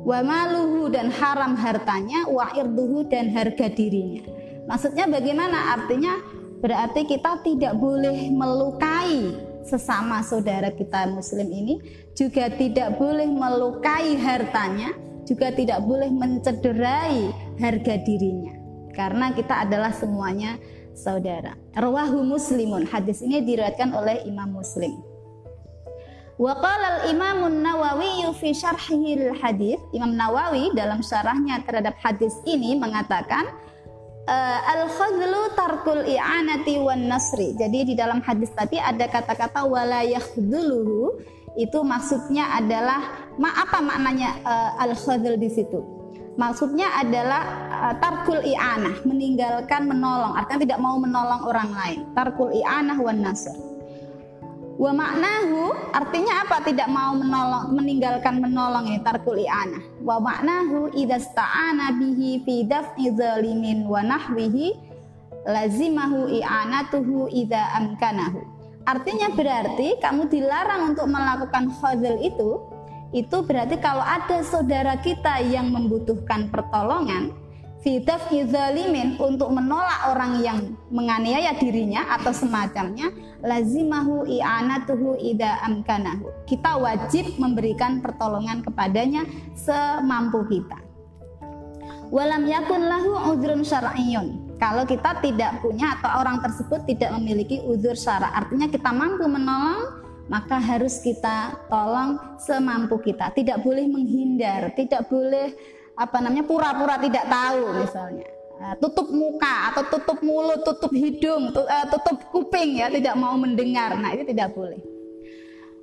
wa 0.04 0.20
maluhu 0.20 0.92
dan 0.92 1.08
haram 1.08 1.56
hartanya 1.56 2.28
wa 2.28 2.52
irduhu 2.52 3.08
dan 3.08 3.32
harga 3.32 3.72
dirinya. 3.72 4.22
Maksudnya 4.68 5.08
bagaimana? 5.08 5.76
Artinya 5.80 6.20
berarti 6.60 7.08
kita 7.08 7.40
tidak 7.40 7.76
boleh 7.80 8.28
melukai 8.28 9.32
sesama 9.64 10.20
saudara 10.20 10.68
kita 10.68 11.08
muslim 11.08 11.48
ini 11.48 11.80
juga 12.12 12.52
tidak 12.52 13.00
boleh 13.00 13.24
melukai 13.24 14.12
hartanya 14.20 14.92
juga 15.24 15.48
tidak 15.56 15.80
boleh 15.88 16.12
mencederai 16.12 17.32
harga 17.56 17.94
dirinya. 18.04 18.52
Karena 18.92 19.32
kita 19.32 19.64
adalah 19.64 19.90
semuanya 19.90 20.60
saudara. 20.94 21.56
Rawahu 21.74 22.22
muslimun. 22.22 22.86
Hadis 22.86 23.24
ini 23.24 23.42
diriwayatkan 23.42 23.90
oleh 23.90 24.22
Imam 24.28 24.54
Muslim 24.54 25.13
Wa 26.34 26.50
qala 26.58 27.06
al-Imam 27.06 27.46
Nawawi 27.62 28.26
fi 28.34 28.50
syarhil 28.50 29.38
hadis, 29.38 29.78
Imam 29.94 30.18
Nawawi 30.18 30.74
dalam 30.74 30.98
syarahnya 30.98 31.62
terhadap 31.62 31.94
hadis 32.02 32.34
ini 32.42 32.74
mengatakan 32.74 33.54
uh, 34.26 34.58
al-khadlu 34.74 35.54
tarkul 35.54 36.02
i'anati 36.02 36.82
wan 36.82 37.06
nasri. 37.06 37.54
Jadi 37.54 37.86
di 37.86 37.94
dalam 37.94 38.18
hadis 38.18 38.50
tadi 38.50 38.82
ada 38.82 39.06
kata-kata 39.06 39.62
wala 39.62 40.02
yakhdhuluhu 40.02 41.22
itu 41.54 41.78
maksudnya 41.86 42.50
adalah 42.58 43.30
ma 43.38 43.54
apa 43.54 43.78
maknanya 43.78 44.34
uh, 44.42 44.82
al-khadl 44.82 45.38
di 45.38 45.46
situ? 45.54 45.86
Maksudnya 46.34 46.98
adalah 46.98 47.42
uh, 47.70 47.94
tarkul 48.02 48.42
i'anah, 48.42 49.06
meninggalkan 49.06 49.86
menolong, 49.86 50.34
artinya 50.34 50.66
tidak 50.66 50.80
mau 50.82 50.98
menolong 50.98 51.46
orang 51.46 51.70
lain. 51.70 52.00
Tarkul 52.10 52.50
i'anah 52.58 52.98
wan 52.98 53.22
nasr. 53.22 53.73
Wa 54.74 54.90
maknahu 54.90 55.70
artinya 55.94 56.42
apa? 56.42 56.58
Tidak 56.66 56.90
mau 56.90 57.14
menolong, 57.14 57.78
meninggalkan 57.78 58.42
menolong 58.42 58.90
ya 58.90 59.00
tarkul 59.06 59.38
i'anah. 59.38 59.82
Wa 60.02 60.18
maknahu 60.18 60.90
idza 60.98 61.22
sta'ana 61.22 61.94
bihi 61.94 62.42
fi 62.42 62.66
daf'i 62.66 63.14
zalimin 63.14 63.86
wa 63.86 64.02
nahwihi 64.02 64.74
lazimahu 65.46 66.26
i'anatuhu 66.26 67.30
idza 67.30 67.70
amkanahu. 67.78 68.42
Artinya 68.84 69.32
berarti 69.32 69.96
kamu 70.02 70.28
dilarang 70.28 70.92
untuk 70.92 71.08
melakukan 71.08 71.72
khadzal 71.80 72.20
itu 72.20 72.60
itu 73.14 73.46
berarti 73.46 73.78
kalau 73.78 74.02
ada 74.02 74.42
saudara 74.42 74.98
kita 74.98 75.38
yang 75.46 75.70
membutuhkan 75.70 76.50
pertolongan 76.50 77.30
fitaf 77.84 78.32
izalimin 78.32 79.20
untuk 79.20 79.52
menolak 79.52 80.08
orang 80.08 80.40
yang 80.40 80.58
menganiaya 80.88 81.52
dirinya 81.60 82.16
atau 82.16 82.32
semacamnya 82.32 83.12
lazimahu 83.44 84.24
i'anatuhu 84.24 85.20
ida 85.20 85.60
amkanahu. 85.68 86.32
Kita 86.48 86.80
wajib 86.80 87.36
memberikan 87.36 88.00
pertolongan 88.00 88.64
kepadanya 88.64 89.28
semampu 89.52 90.48
kita. 90.48 90.80
Walam 92.08 92.48
yakun 92.48 92.88
lahu 92.88 93.36
udhrun 93.36 93.60
syar'iyyun. 93.60 94.56
Kalau 94.56 94.88
kita 94.88 95.20
tidak 95.20 95.60
punya 95.60 96.00
atau 96.00 96.24
orang 96.24 96.40
tersebut 96.40 96.88
tidak 96.88 97.12
memiliki 97.20 97.60
uzur 97.68 97.92
syara 97.92 98.32
artinya 98.32 98.64
kita 98.70 98.88
mampu 98.96 99.28
menolong 99.28 100.00
maka 100.24 100.56
harus 100.56 101.04
kita 101.04 101.52
tolong 101.68 102.16
semampu 102.40 102.96
kita. 102.96 103.28
Tidak 103.36 103.60
boleh 103.60 103.84
menghindar 103.92 104.72
tidak 104.72 105.04
boleh 105.12 105.52
apa 105.94 106.16
namanya 106.18 106.42
pura-pura 106.42 106.98
tidak 106.98 107.24
tahu 107.30 107.62
misalnya 107.78 108.26
nah, 108.58 108.74
tutup 108.78 109.10
muka 109.10 109.74
atau 109.74 109.82
tutup 109.92 110.18
mulut, 110.24 110.62
tutup 110.62 110.92
hidung, 110.94 111.52
eh, 111.52 111.86
tutup 111.90 112.16
kuping 112.30 112.80
ya, 112.80 112.88
tidak 112.88 113.14
mau 113.18 113.34
mendengar. 113.36 113.92
Nah, 113.98 114.14
ini 114.14 114.24
tidak 114.24 114.54
boleh. 114.54 114.80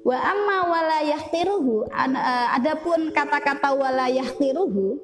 Wa 0.01 0.17
amma 0.17 0.65
wala 0.65 0.99
yahtiruhu 1.05 1.85
eh, 1.93 2.47
adapun 2.57 3.13
kata-kata 3.13 3.69
wala 3.77 4.09
yahtiruhu 4.09 4.97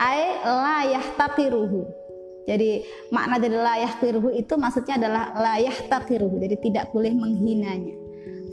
ay 0.00 0.40
la 0.46 0.78
yahtaqiruhu. 0.88 1.84
Jadi 2.48 2.80
makna 3.12 3.36
dari 3.36 3.60
la 3.60 3.76
yahtiruhu 3.76 4.32
itu 4.32 4.56
maksudnya 4.56 4.96
adalah 4.96 5.36
la 5.36 5.60
yahtaqiruhu. 5.60 6.40
Jadi 6.40 6.56
tidak 6.64 6.88
boleh 6.96 7.12
menghinanya. 7.12 7.92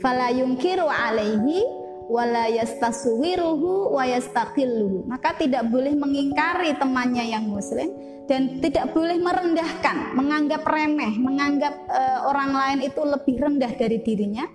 Fala 0.04 0.28
yungkiru 0.28 0.84
alaihi 0.84 1.64
wala 2.06 2.46
yastaswiruhu 2.50 3.94
wa 3.94 4.04
yastaqilluhu. 4.06 5.06
Maka 5.10 5.34
tidak 5.38 5.66
boleh 5.70 5.94
mengingkari 5.94 6.74
temannya 6.78 7.26
yang 7.26 7.46
muslim 7.50 7.90
dan 8.26 8.58
tidak 8.58 8.90
boleh 8.90 9.18
merendahkan, 9.18 10.14
menganggap 10.18 10.66
remeh, 10.66 11.14
menganggap 11.18 11.74
uh, 11.86 12.26
orang 12.26 12.50
lain 12.54 12.78
itu 12.90 13.00
lebih 13.02 13.38
rendah 13.38 13.72
dari 13.74 14.02
dirinya 14.02 14.46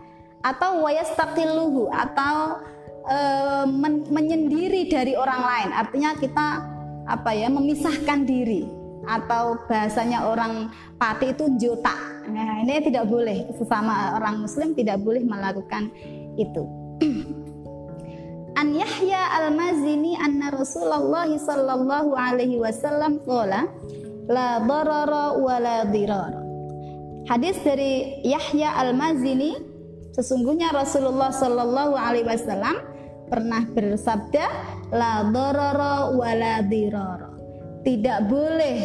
atau 0.43 0.83
wayastaqilluhu 0.83 1.87
atau 1.91 2.59
uh, 3.07 3.65
men 3.67 4.07
menyendiri 4.11 4.91
dari 4.91 5.15
orang 5.15 5.41
lain. 5.43 5.69
Artinya 5.75 6.11
kita 6.19 6.47
apa 7.07 7.31
ya 7.33 7.47
memisahkan 7.51 8.27
diri 8.27 8.67
atau 9.07 9.57
bahasanya 9.65 10.29
orang 10.29 10.69
pati 11.01 11.33
itu 11.33 11.49
jota. 11.57 11.95
Nah, 12.29 12.61
ini 12.61 12.85
tidak 12.85 13.09
boleh 13.09 13.49
sesama 13.57 14.13
orang 14.13 14.45
muslim 14.45 14.77
tidak 14.77 15.01
boleh 15.01 15.25
melakukan 15.25 15.89
itu. 16.37 16.80
An 18.61 18.77
Yahya 18.77 19.41
Al-Mazini 19.41 20.13
anna 20.21 20.53
Rasulullah 20.53 21.25
sallallahu 21.25 22.13
alaihi 22.13 22.61
wasallam 22.61 23.17
qala 23.25 23.65
la 24.29 24.61
darara 24.61 25.33
wa 25.33 25.57
la 25.57 25.81
dirara. 25.89 26.37
Hadis 27.25 27.57
dari 27.65 28.21
Yahya 28.21 28.77
Al-Mazini 28.85 29.57
sesungguhnya 30.13 30.69
Rasulullah 30.77 31.33
sallallahu 31.33 31.97
alaihi 31.97 32.29
wasallam 32.29 32.85
pernah 33.33 33.65
bersabda 33.65 34.45
la 34.93 35.25
darara 35.33 36.13
wa 36.13 36.29
la 36.29 36.61
dirara. 36.61 37.33
Tidak 37.81 38.29
boleh 38.29 38.77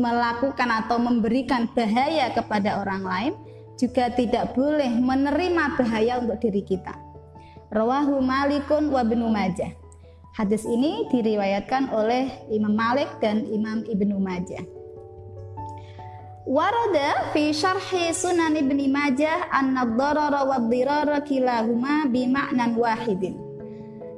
melakukan 0.00 0.68
atau 0.80 0.96
memberikan 0.96 1.68
bahaya 1.76 2.32
kepada 2.32 2.80
orang 2.80 3.04
lain 3.04 3.32
juga 3.76 4.08
tidak 4.16 4.56
boleh 4.56 4.88
menerima 4.96 5.76
bahaya 5.76 6.24
untuk 6.24 6.40
diri 6.40 6.64
kita 6.64 7.11
Rawahu 7.72 8.20
Malikun 8.20 8.92
wa 8.92 9.00
Ibnu 9.00 9.32
Majah. 9.32 9.72
Hadis 10.36 10.68
ini 10.68 11.08
diriwayatkan 11.08 11.88
oleh 11.88 12.28
Imam 12.52 12.76
Malik 12.76 13.08
dan 13.24 13.48
Imam 13.48 13.80
Ibnu 13.88 14.20
Majah. 14.20 14.60
Warada 16.44 17.32
fi 17.32 17.48
syarhi 17.48 18.12
Sunan 18.12 18.60
Ibnu 18.60 18.92
Majah 18.92 19.48
anna 19.48 19.88
dharara 19.88 20.44
wa 20.44 20.60
dhirara 20.68 21.24
kilahuma 21.24 22.04
bima'nan 22.12 22.76
wahidin. 22.76 23.40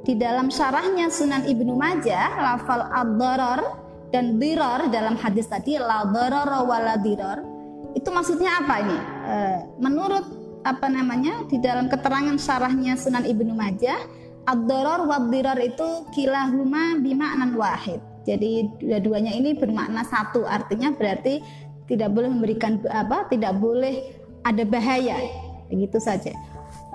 Di 0.03 0.19
dalam 0.19 0.51
syarahnya 0.51 1.07
Sunan 1.07 1.47
Ibnu 1.47 1.79
Majah, 1.79 2.35
lafal 2.35 2.91
ad-dharar 2.91 3.63
dan 4.11 4.35
dirar 4.35 4.91
dalam 4.91 5.15
hadis 5.15 5.47
tadi 5.47 5.79
la 5.79 6.03
dharara 6.11 6.59
wa 6.59 6.77
la 6.83 6.99
dirar 6.99 7.55
itu 7.95 8.09
maksudnya 8.11 8.59
apa 8.59 8.83
ini? 8.83 8.97
E, 9.23 9.35
menurut 9.79 10.44
apa 10.65 10.89
namanya 10.89 11.45
di 11.45 11.61
dalam 11.61 11.85
keterangan 11.85 12.33
syarahnya 12.41 12.97
Sunan 12.97 13.21
Ibnu 13.21 13.53
Majah, 13.53 14.01
ad-dharar 14.49 15.05
wa 15.05 15.21
dirar 15.29 15.61
itu 15.61 16.09
kilahuma 16.09 16.97
bima'nan 16.97 17.53
wahid. 17.53 18.01
Jadi 18.25 18.65
dua-duanya 18.81 19.37
ini 19.37 19.53
bermakna 19.53 20.01
satu, 20.01 20.49
artinya 20.49 20.89
berarti 20.89 21.45
tidak 21.85 22.09
boleh 22.17 22.33
memberikan 22.33 22.81
apa 22.89 23.29
tidak 23.29 23.53
boleh 23.61 24.17
ada 24.41 24.65
bahaya. 24.65 25.21
Begitu 25.69 26.01
saja. 26.01 26.33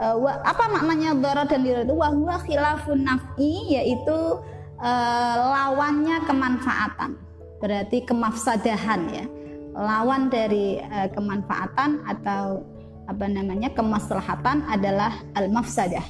Uh, 0.00 0.18
apa 0.26 0.66
maknanya 0.70 1.14
darar 1.14 1.46
dan 1.46 1.62
dirar 1.62 1.86
itu? 1.86 1.94
Wahwa 1.94 2.42
khilafun 2.42 3.06
naf'i 3.06 3.78
yaitu 3.78 4.18
uh, 4.82 5.36
lawannya 5.54 6.26
kemanfaatan. 6.26 7.14
Berarti 7.62 8.02
kemafsadahan 8.02 9.00
ya. 9.14 9.24
Lawan 9.70 10.26
dari 10.34 10.82
uh, 10.82 11.06
kemanfaatan 11.14 12.02
atau 12.10 12.66
apa 13.10 13.26
namanya 13.26 13.74
kemaslahatan 13.74 14.70
adalah 14.70 15.18
al-mafsadah. 15.34 16.06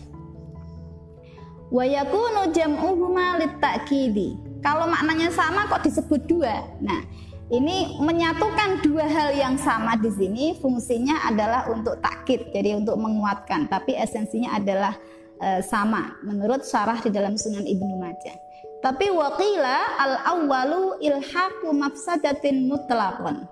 Wa 1.72 1.86
yakunu 1.88 2.52
jam'uhuma 2.52 3.40
litakidi 3.40 4.50
kalau 4.60 4.84
maknanya 4.84 5.32
sama 5.32 5.64
kok 5.72 5.80
disebut 5.88 6.20
dua? 6.28 6.68
Nah 6.84 7.00
ini 7.48 7.96
menyatukan 7.96 8.84
dua 8.84 9.08
hal 9.08 9.32
yang 9.32 9.56
sama 9.56 9.96
di 9.96 10.12
sini. 10.12 10.44
Fungsinya 10.60 11.24
adalah 11.24 11.66
untuk 11.72 11.96
takkit 12.04 12.52
jadi 12.52 12.76
untuk 12.76 13.00
menguatkan. 13.00 13.72
Tapi 13.72 13.96
esensinya 13.96 14.60
adalah 14.60 14.92
e, 15.40 15.64
sama 15.64 16.20
menurut 16.20 16.60
syarah 16.62 17.00
di 17.00 17.08
dalam 17.08 17.40
Sunan 17.40 17.64
Ibnu 17.64 17.96
Majah. 17.96 18.36
Tapi 18.84 19.08
waqila 19.12 19.78
al 19.96 20.14
awwalu 20.28 21.00
ilhaqu 21.04 21.68
mafsadatin 21.72 22.68
mutlaqan 22.68 23.48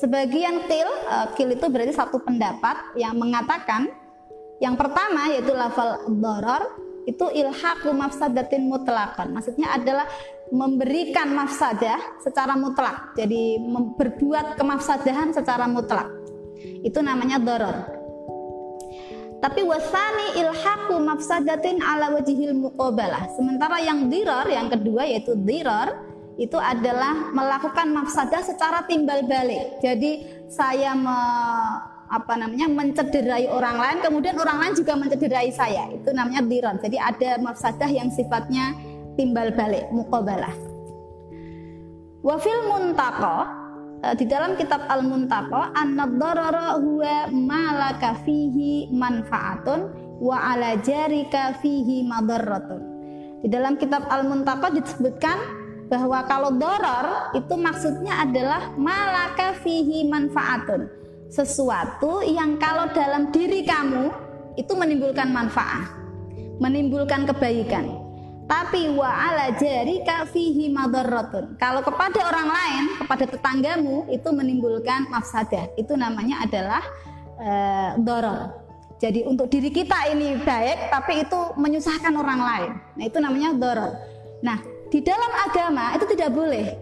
sebagian 0.00 0.64
kil 0.70 0.88
e, 0.88 1.16
kil 1.36 1.48
itu 1.52 1.66
berarti 1.68 1.92
satu 1.92 2.22
pendapat 2.22 2.96
yang 2.96 3.18
mengatakan 3.18 3.90
yang 4.62 4.78
pertama 4.78 5.28
yaitu 5.32 5.52
lafal 5.52 6.06
doror 6.06 6.78
itu 7.02 7.26
ilhaqu 7.34 7.90
mafsadatin 7.90 8.70
mutlaqan 8.70 9.34
maksudnya 9.34 9.74
adalah 9.74 10.06
memberikan 10.52 11.32
mafsadah 11.32 12.20
secara 12.20 12.52
mutlak. 12.54 13.16
Jadi 13.16 13.56
berbuat 13.96 14.60
kemafsadahan 14.60 15.32
secara 15.32 15.64
mutlak. 15.64 16.12
Itu 16.84 17.00
namanya 17.00 17.40
doror. 17.40 17.76
Tapi 19.42 19.64
wasani 19.66 20.38
ilhaku 20.38 21.02
mafsadatin 21.02 21.82
ala 21.82 22.14
wajihil 22.14 22.54
muqabalah. 22.54 23.26
Sementara 23.34 23.82
yang 23.82 24.06
diror, 24.06 24.46
yang 24.46 24.70
kedua 24.70 25.02
yaitu 25.08 25.34
diror, 25.34 26.11
itu 26.42 26.58
adalah 26.58 27.30
melakukan 27.30 27.94
mafsadah 27.94 28.42
secara 28.42 28.82
timbal 28.90 29.22
balik. 29.30 29.78
Jadi 29.78 30.42
saya 30.50 30.98
me, 30.98 31.18
apa 32.10 32.34
namanya 32.34 32.66
mencederai 32.66 33.46
orang 33.46 33.78
lain, 33.78 33.98
kemudian 34.02 34.34
orang 34.42 34.58
lain 34.58 34.74
juga 34.74 34.98
mencederai 34.98 35.54
saya. 35.54 35.86
Itu 35.94 36.10
namanya 36.10 36.42
diror. 36.42 36.82
Jadi 36.82 36.98
ada 36.98 37.38
mafsadah 37.38 37.88
yang 37.88 38.10
sifatnya 38.10 38.74
timbal 39.14 39.54
balik 39.54 39.86
muqabalah 39.94 40.72
wafil 42.22 42.60
muntaqo 42.70 43.36
e, 44.00 44.06
di 44.16 44.24
dalam 44.30 44.54
kitab 44.54 44.86
al 44.86 45.02
muntaqo 45.02 45.74
an-nadarara 45.74 46.78
huwa 46.78 47.28
malaka 47.34 48.16
fihi 48.22 48.88
manfaatun 48.94 49.90
wa 50.22 50.38
ala 50.54 50.78
jarika 50.80 51.58
fihi 51.58 52.06
madarratun 52.06 52.80
di 53.42 53.50
dalam 53.50 53.74
kitab 53.74 54.06
al 54.06 54.22
muntaqo 54.22 54.70
disebutkan 54.70 55.36
bahwa 55.92 56.24
kalau 56.24 56.56
doror 56.56 57.36
itu 57.36 57.52
maksudnya 57.52 58.24
adalah 58.24 58.72
malaka 58.80 59.52
fihi 59.60 60.08
manfaatun 60.08 60.88
sesuatu 61.28 62.24
yang 62.24 62.56
kalau 62.56 62.88
dalam 62.96 63.28
diri 63.28 63.60
kamu 63.68 64.08
itu 64.56 64.72
menimbulkan 64.72 65.28
manfaat 65.28 65.92
menimbulkan 66.56 67.28
kebaikan 67.28 68.02
tapi 68.48 68.92
wa 68.92 69.08
ala 69.08 69.54
jarika 69.56 70.28
fihi 70.28 70.68
madarratun. 70.68 71.56
Kalau 71.56 71.80
kepada 71.80 72.20
orang 72.20 72.52
lain, 72.52 72.84
kepada 73.00 73.24
tetanggamu 73.24 74.12
itu 74.12 74.28
menimbulkan 74.28 75.08
mafsadah. 75.08 75.72
Itu 75.80 75.96
namanya 75.96 76.44
adalah 76.44 76.82
e, 77.40 77.50
doror. 78.02 78.52
Jadi 79.00 79.24
untuk 79.24 79.48
diri 79.48 79.72
kita 79.72 80.04
ini 80.12 80.36
baik, 80.36 80.92
tapi 80.92 81.24
itu 81.24 81.38
menyusahkan 81.56 82.12
orang 82.12 82.40
lain. 82.44 82.72
Nah 82.98 83.04
itu 83.08 83.18
namanya 83.24 83.56
doror. 83.56 83.92
Nah 84.44 84.60
di 84.92 85.00
dalam 85.00 85.32
agama 85.48 85.96
itu 85.96 86.04
tidak 86.12 86.36
boleh. 86.36 86.76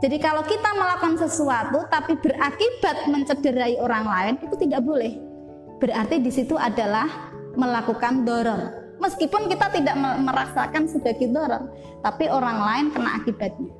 Jadi 0.00 0.16
kalau 0.18 0.42
kita 0.42 0.72
melakukan 0.72 1.20
sesuatu 1.20 1.84
tapi 1.92 2.16
berakibat 2.18 3.06
mencederai 3.12 3.76
orang 3.78 4.08
lain 4.08 4.34
itu 4.40 4.56
tidak 4.56 4.80
boleh. 4.82 5.20
Berarti 5.78 6.18
di 6.18 6.32
situ 6.32 6.56
adalah 6.56 7.06
melakukan 7.54 8.24
doror 8.24 8.82
meskipun 9.02 9.50
kita 9.50 9.66
tidak 9.74 9.96
merasakan 9.98 10.86
sebagai 10.86 11.26
dorong 11.26 11.66
tapi 12.06 12.30
orang 12.30 12.58
lain 12.62 12.86
kena 12.94 13.18
akibatnya 13.18 13.72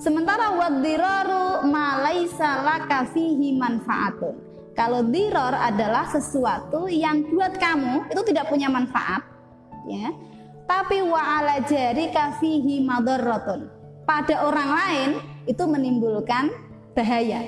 sementara 0.00 0.56
wadiraru 0.56 1.68
malaisa 1.68 2.64
laka 2.64 3.04
fihi 3.12 3.52
manfaatun 3.60 4.34
kalau 4.72 5.04
diror 5.08 5.52
adalah 5.56 6.08
sesuatu 6.08 6.88
yang 6.88 7.28
buat 7.28 7.60
kamu 7.60 8.08
itu 8.08 8.22
tidak 8.32 8.48
punya 8.48 8.72
manfaat 8.72 9.20
ya 9.84 10.08
tapi 10.66 11.02
wa 11.02 11.40
ala 11.40 11.62
jari 11.64 12.10
kafihi 12.10 12.82
madarratun 12.82 13.70
pada 14.06 14.46
orang 14.46 14.70
lain 14.70 15.10
itu 15.46 15.62
menimbulkan 15.66 16.50
bahaya 16.94 17.46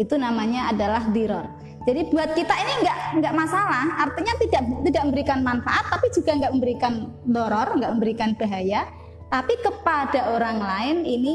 itu 0.00 0.16
namanya 0.16 0.72
adalah 0.72 1.08
diror 1.12 1.46
jadi 1.88 2.04
buat 2.12 2.36
kita 2.36 2.52
ini 2.52 2.72
nggak 2.84 2.98
nggak 3.16 3.32
masalah, 3.32 4.04
artinya 4.04 4.36
tidak 4.36 4.60
tidak 4.84 5.02
memberikan 5.08 5.40
manfaat, 5.40 5.88
tapi 5.88 6.12
juga 6.12 6.36
nggak 6.36 6.52
memberikan 6.52 6.92
doror, 7.24 7.68
nggak 7.80 7.92
memberikan 7.96 8.30
bahaya, 8.36 8.84
tapi 9.32 9.56
kepada 9.64 10.36
orang 10.36 10.60
lain 10.60 10.96
ini 11.08 11.34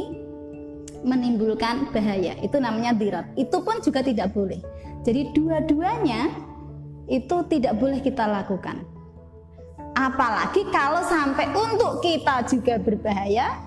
menimbulkan 1.01 1.89
bahaya. 1.89 2.37
Itu 2.45 2.61
namanya 2.61 2.93
dirat. 2.93 3.33
Itu 3.33 3.65
pun 3.65 3.81
juga 3.81 4.05
tidak 4.05 4.29
boleh. 4.37 4.61
Jadi 5.01 5.33
dua-duanya 5.33 6.29
itu 7.09 7.35
tidak 7.49 7.73
boleh 7.81 7.97
kita 7.99 8.23
lakukan. 8.29 8.85
Apalagi 9.93 10.65
kalau 10.73 11.05
sampai 11.05 11.53
untuk 11.53 12.01
kita 12.01 12.41
juga 12.49 12.81
berbahaya 12.81 13.61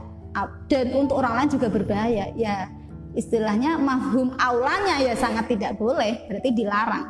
dan 0.67 0.93
untuk 0.93 1.23
orang 1.23 1.43
lain 1.43 1.51
juga 1.55 1.71
berbahaya, 1.71 2.35
ya 2.35 2.69
istilahnya 3.17 3.81
mafhum 3.81 4.37
aulanya 4.37 5.01
ya 5.01 5.15
sangat 5.17 5.49
tidak 5.49 5.81
boleh, 5.81 6.29
berarti 6.29 6.51
dilarang. 6.53 7.07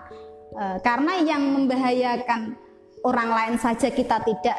E, 0.55 0.65
karena 0.85 1.19
yang 1.25 1.43
membahayakan 1.43 2.55
orang 3.03 3.31
lain 3.35 3.55
saja 3.59 3.91
kita 3.91 4.23
tidak 4.23 4.59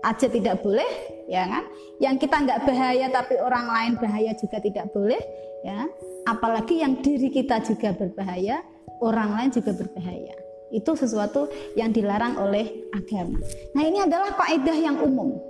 aja 0.00 0.26
tidak 0.30 0.62
boleh, 0.64 0.88
ya 1.28 1.44
kan? 1.44 1.64
Yang 2.00 2.14
kita 2.24 2.36
nggak 2.48 2.60
bahaya 2.64 3.06
tapi 3.12 3.34
orang 3.36 3.66
lain 3.66 3.92
bahaya 4.00 4.32
juga 4.38 4.62
tidak 4.62 4.88
boleh, 4.94 5.20
ya. 5.66 5.84
Apalagi 6.24 6.80
yang 6.80 7.02
diri 7.04 7.28
kita 7.28 7.60
juga 7.66 7.92
berbahaya, 7.92 8.62
orang 9.04 9.36
lain 9.36 9.50
juga 9.52 9.76
berbahaya. 9.76 10.47
Itu 10.68 10.94
sesuatu 10.94 11.48
yang 11.74 11.92
dilarang 11.92 12.36
oleh 12.36 12.88
agama. 12.92 13.40
Nah, 13.72 13.82
ini 13.84 14.04
adalah 14.04 14.36
kaidah 14.36 14.76
yang 14.76 15.00
umum. 15.00 15.40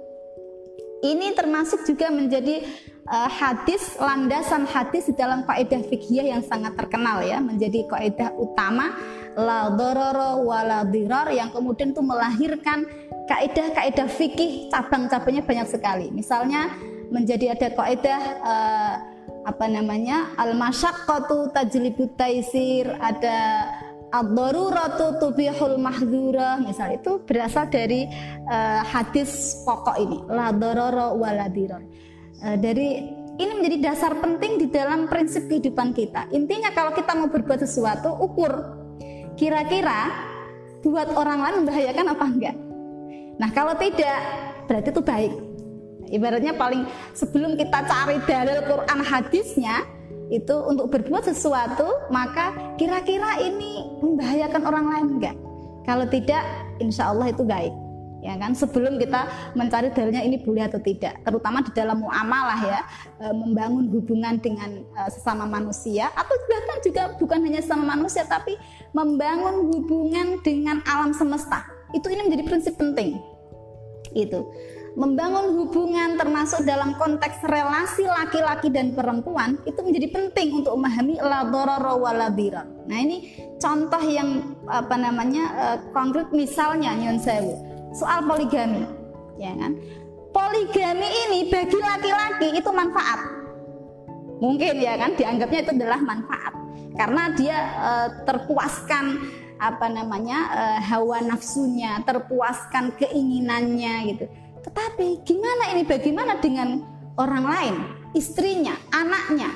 Ini 0.99 1.31
termasuk 1.39 1.87
juga 1.87 2.11
menjadi 2.11 2.67
uh, 3.07 3.31
hadis 3.31 3.95
landasan 4.03 4.67
hadis 4.67 5.07
di 5.07 5.15
dalam 5.15 5.47
kaidah 5.47 5.79
fikih 5.87 6.27
yang 6.27 6.43
sangat 6.43 6.75
terkenal 6.75 7.23
ya, 7.23 7.39
menjadi 7.39 7.87
kaidah 7.87 8.35
utama 8.35 8.99
la 9.39 9.71
dororo 9.71 10.43
wala 10.43 10.83
dirar 10.83 11.31
yang 11.31 11.55
kemudian 11.55 11.95
itu 11.95 12.03
melahirkan 12.03 12.83
kaidah-kaidah 13.31 14.11
fikih 14.11 14.67
cabang-cabangnya 14.75 15.47
banyak 15.47 15.69
sekali. 15.71 16.11
Misalnya 16.11 16.75
menjadi 17.15 17.55
ada 17.55 17.69
kaidah 17.71 18.23
uh, 18.43 18.95
apa 19.47 19.65
namanya 19.71 20.35
al 20.35 20.59
masyaqqatu 20.59 21.55
tajlibut 21.55 22.19
taisir, 22.19 22.91
ada 22.99 23.71
ad-daruratu 24.09 25.21
tubihul 25.21 25.77
mahdzura 25.77 26.57
misal 26.61 26.97
itu 26.97 27.21
berasal 27.29 27.69
dari 27.69 28.09
uh, 28.49 28.83
hadis 28.85 29.63
pokok 29.65 29.97
ini. 30.01 30.19
La 30.33 30.53
darara 30.53 31.13
wala 31.13 31.49
uh, 31.49 32.57
dari 32.57 32.89
ini 33.39 33.53
menjadi 33.55 33.77
dasar 33.93 34.19
penting 34.19 34.59
di 34.59 34.67
dalam 34.67 35.07
prinsip 35.07 35.47
kehidupan 35.47 35.95
kita. 35.95 36.27
Intinya 36.35 36.75
kalau 36.75 36.91
kita 36.91 37.15
mau 37.15 37.31
berbuat 37.31 37.63
sesuatu 37.63 38.11
ukur. 38.19 38.51
Kira-kira 39.39 40.11
buat 40.83 41.15
orang 41.15 41.39
lain 41.39 41.55
membahayakan 41.63 42.07
apa 42.11 42.25
enggak? 42.27 42.57
Nah 43.39 43.51
kalau 43.55 43.79
tidak 43.79 44.19
berarti 44.67 44.91
itu 44.91 45.03
baik. 45.07 45.33
Ibaratnya 46.09 46.57
paling 46.59 46.89
sebelum 47.15 47.55
kita 47.55 47.85
cari 47.87 48.19
dalil 48.27 48.59
Quran 48.67 49.01
hadisnya 49.07 49.87
itu 50.29 50.55
untuk 50.69 50.93
berbuat 50.93 51.25
sesuatu 51.25 52.09
maka 52.13 52.53
kira-kira 52.77 53.41
ini 53.41 53.89
membahayakan 54.05 54.63
orang 54.65 54.87
lain 54.93 55.07
enggak? 55.19 55.37
Kalau 55.89 56.05
tidak, 56.05 56.45
insya 56.85 57.09
Allah 57.09 57.33
itu 57.33 57.45
baik 57.49 57.73
ya 58.21 58.35
kan? 58.39 58.55
Sebelum 58.55 58.99
kita 58.99 59.53
mencari 59.55 59.95
dalilnya 59.95 60.23
ini 60.23 60.43
boleh 60.43 60.67
atau 60.67 60.81
tidak. 60.83 61.23
Terutama 61.23 61.63
di 61.63 61.73
dalam 61.75 62.03
muamalah 62.03 62.61
ya 62.67 62.81
e, 63.23 63.27
membangun 63.35 63.91
hubungan 63.91 64.39
dengan 64.43 64.83
e, 64.83 65.01
sesama 65.11 65.47
manusia. 65.47 66.11
Atau 66.15 66.35
bahkan 66.51 66.79
juga 66.83 67.03
bukan 67.19 67.39
hanya 67.47 67.61
sesama 67.63 67.95
manusia 67.97 68.27
tapi 68.27 68.59
membangun 68.95 69.71
hubungan 69.71 70.43
dengan 70.43 70.83
alam 70.87 71.15
semesta. 71.15 71.65
Itu 71.95 72.11
ini 72.13 72.27
menjadi 72.29 72.45
prinsip 72.47 72.75
penting. 72.77 73.19
Itu 74.13 74.51
membangun 74.99 75.55
hubungan 75.55 76.19
termasuk 76.19 76.67
dalam 76.67 76.99
konteks 76.99 77.47
relasi 77.47 78.03
laki-laki 78.03 78.67
dan 78.67 78.91
perempuan 78.99 79.55
itu 79.63 79.79
menjadi 79.79 80.11
penting 80.11 80.59
untuk 80.59 80.75
memahami 80.75 81.23
la 81.23 81.47
Nah, 82.89 82.99
ini 82.99 83.31
contoh 83.63 84.03
yang 84.03 84.59
apa 84.67 84.99
namanya 84.99 85.45
uh, 85.55 85.79
konkret 85.95 86.35
misalnya 86.35 86.99
nyon 86.99 87.23
sewu. 87.23 87.55
Soal 87.95 88.27
poligami 88.27 88.99
ya 89.39 89.55
kan? 89.55 89.79
Poligami 90.35 91.09
ini 91.31 91.49
bagi 91.49 91.79
laki-laki 91.79 92.49
itu 92.59 92.71
manfaat. 92.75 93.21
Mungkin 94.43 94.75
ya 94.83 94.99
kan? 94.99 95.15
Dianggapnya 95.15 95.61
itu 95.63 95.73
adalah 95.79 96.01
manfaat. 96.03 96.55
Karena 96.99 97.31
dia 97.33 97.59
e, 97.79 97.91
terpuaskan 98.27 99.05
apa 99.59 99.87
namanya 99.87 100.39
e, 100.51 100.63
hawa 100.83 101.23
nafsunya 101.23 102.03
terpuaskan 102.03 102.95
keinginannya 102.99 103.95
gitu 104.15 104.27
tetapi 104.69 105.25
gimana 105.25 105.73
ini? 105.73 105.83
Bagaimana 105.89 106.37
dengan 106.45 106.85
orang 107.17 107.45
lain? 107.49 107.75
Istrinya 108.13 108.77
anaknya? 108.93 109.49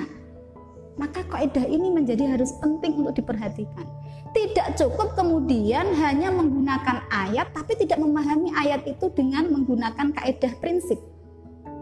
Maka 0.97 1.21
kaidah 1.29 1.69
ini 1.69 1.93
menjadi 1.93 2.33
harus 2.33 2.49
penting 2.57 2.97
untuk 2.97 3.21
diperhatikan. 3.21 3.85
Tidak 4.33 4.73
cukup 4.73 5.13
kemudian 5.13 5.93
hanya 6.01 6.33
menggunakan 6.33 7.05
ayat 7.13 7.53
tapi 7.53 7.77
tidak 7.77 8.01
memahami 8.01 8.49
ayat 8.57 8.81
itu 8.89 9.13
dengan 9.13 9.53
menggunakan 9.53 10.09
kaidah 10.17 10.53
prinsip. 10.57 10.97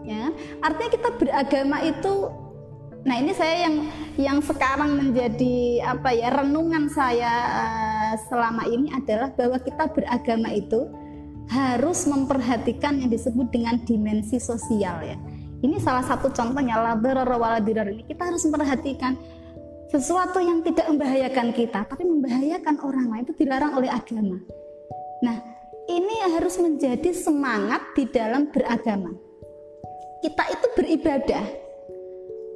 Ya, 0.04 0.34
artinya 0.60 0.91
kita 0.91 1.10
beragama 1.15 1.80
itu 1.88 2.28
Nah, 3.02 3.17
ini 3.17 3.34
saya 3.34 3.65
yang 3.65 3.76
yang 4.13 4.38
sekarang 4.46 4.94
menjadi 4.94 5.82
apa 5.82 6.13
ya 6.13 6.30
renungan 6.30 6.86
saya 6.86 7.34
uh, 7.50 8.13
selama 8.30 8.62
ini 8.70 8.94
adalah 8.94 9.34
bahwa 9.34 9.58
kita 9.58 9.89
beragama 9.89 10.54
itu 10.54 10.86
harus 11.51 12.07
memperhatikan 12.07 13.03
yang 13.03 13.11
disebut 13.11 13.51
dengan 13.51 13.75
dimensi 13.83 14.39
sosial 14.39 15.03
ya. 15.03 15.19
Ini 15.61 15.77
salah 15.83 16.01
satu 16.01 16.31
contohnya 16.31 16.79
la 16.79 16.95
ini 16.95 18.07
kita 18.07 18.31
harus 18.31 18.41
memperhatikan 18.47 19.13
sesuatu 19.91 20.39
yang 20.39 20.63
tidak 20.63 20.87
membahayakan 20.87 21.51
kita 21.51 21.83
tapi 21.85 22.07
membahayakan 22.07 22.79
orang 22.81 23.11
lain 23.11 23.23
itu 23.27 23.35
dilarang 23.43 23.75
oleh 23.75 23.91
agama. 23.91 24.39
Nah, 25.21 25.37
ini 25.91 26.15
harus 26.33 26.55
menjadi 26.55 27.11
semangat 27.11 27.83
di 27.99 28.07
dalam 28.07 28.47
beragama. 28.49 29.11
Kita 30.23 30.43
itu 30.55 30.67
beribadah. 30.79 31.45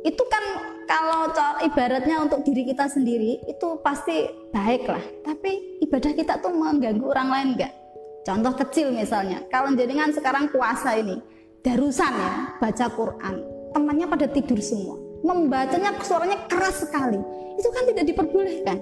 Itu 0.08 0.24
kan 0.32 0.44
kalau 0.88 1.36
ibaratnya 1.68 2.24
untuk 2.24 2.48
diri 2.48 2.64
kita 2.64 2.88
sendiri 2.88 3.44
itu 3.44 3.68
pasti 3.84 4.24
baik 4.56 4.88
lah. 4.88 5.04
Tapi 5.28 5.84
ibadah 5.84 6.16
kita 6.16 6.40
tuh 6.40 6.56
mengganggu 6.56 7.06
orang 7.06 7.30
lain 7.30 7.48
enggak? 7.60 7.85
Contoh 8.26 8.58
kecil 8.58 8.90
misalnya, 8.90 9.46
kalau 9.54 9.70
jenengan 9.78 10.10
sekarang 10.10 10.50
puasa 10.50 10.98
ini, 10.98 11.22
darusan 11.62 12.10
ya, 12.10 12.58
baca 12.58 12.86
Quran, 12.90 13.36
temannya 13.72 14.10
pada 14.10 14.26
tidur 14.26 14.58
semua 14.58 15.06
membacanya 15.26 15.98
suaranya 16.06 16.46
keras 16.46 16.86
sekali 16.86 17.18
itu 17.58 17.70
kan 17.74 17.84
tidak 17.90 18.06
diperbolehkan. 18.14 18.78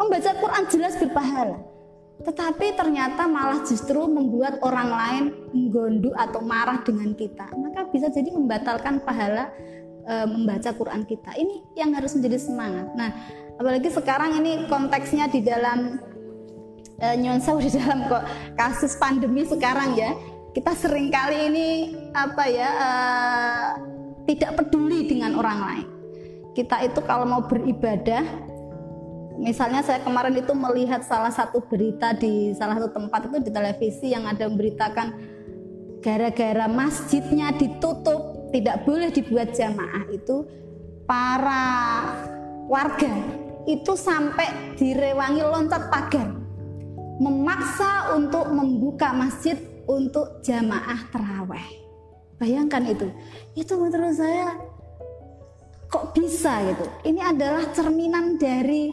Membaca 0.00 0.30
Quran 0.40 0.64
jelas 0.72 0.96
berpahala 0.96 1.60
tetapi 2.22 2.78
ternyata 2.78 3.26
malah 3.26 3.66
justru 3.66 3.98
membuat 4.06 4.62
orang 4.62 4.88
lain 4.94 5.24
menggondu 5.50 6.14
atau 6.14 6.38
marah 6.40 6.78
dengan 6.86 7.12
kita 7.18 7.50
maka 7.58 7.90
bisa 7.90 8.08
jadi 8.14 8.30
membatalkan 8.30 9.02
pahala 9.02 9.50
e, 10.06 10.14
membaca 10.30 10.70
Quran 10.70 11.02
kita. 11.02 11.34
Ini 11.34 11.76
yang 11.76 11.92
harus 11.92 12.14
menjadi 12.16 12.38
semangat. 12.40 12.94
Nah 12.94 13.10
apalagi 13.58 13.90
sekarang 13.90 14.38
ini 14.38 14.64
konteksnya 14.70 15.28
di 15.28 15.42
dalam 15.44 15.98
e, 17.02 17.06
nyonsau 17.18 17.58
di 17.58 17.68
dalam 17.74 18.06
kok 18.06 18.22
kasus 18.54 18.94
pandemi 18.94 19.42
sekarang 19.42 19.98
ya 19.98 20.14
kita 20.54 20.70
sering 20.78 21.10
kali 21.10 21.50
ini 21.50 21.68
apa 22.14 22.44
ya 22.46 22.70
e, 22.70 22.88
tidak 24.26 24.62
peduli 24.62 25.10
dengan 25.10 25.34
orang 25.34 25.58
lain. 25.58 25.86
Kita 26.52 26.84
itu 26.84 27.00
kalau 27.02 27.24
mau 27.24 27.42
beribadah, 27.48 28.22
misalnya 29.40 29.80
saya 29.80 30.04
kemarin 30.04 30.36
itu 30.36 30.52
melihat 30.52 31.00
salah 31.02 31.32
satu 31.32 31.64
berita 31.64 32.12
di 32.12 32.52
salah 32.52 32.76
satu 32.76 32.92
tempat 32.92 33.32
itu 33.32 33.38
di 33.40 33.50
televisi 33.50 34.12
yang 34.12 34.28
ada 34.28 34.46
memberitakan 34.46 35.16
gara-gara 36.04 36.66
masjidnya 36.68 37.56
ditutup, 37.56 38.52
tidak 38.52 38.84
boleh 38.84 39.08
dibuat 39.08 39.56
jamaah 39.56 40.04
itu 40.12 40.44
para 41.08 41.64
warga 42.68 43.10
itu 43.64 43.94
sampai 43.94 44.74
direwangi 44.74 45.40
loncat 45.40 45.86
pagar 45.88 46.41
memaksa 47.20 48.14
untuk 48.16 48.48
membuka 48.48 49.12
masjid 49.12 49.58
untuk 49.84 50.40
jamaah 50.46 51.10
terawih 51.10 51.82
Bayangkan 52.42 52.82
itu. 52.90 53.06
Itu 53.54 53.78
menurut 53.78 54.18
saya 54.18 54.58
kok 55.86 56.10
bisa 56.10 56.58
gitu. 56.74 56.84
Ini 57.06 57.30
adalah 57.30 57.70
cerminan 57.70 58.34
dari 58.34 58.90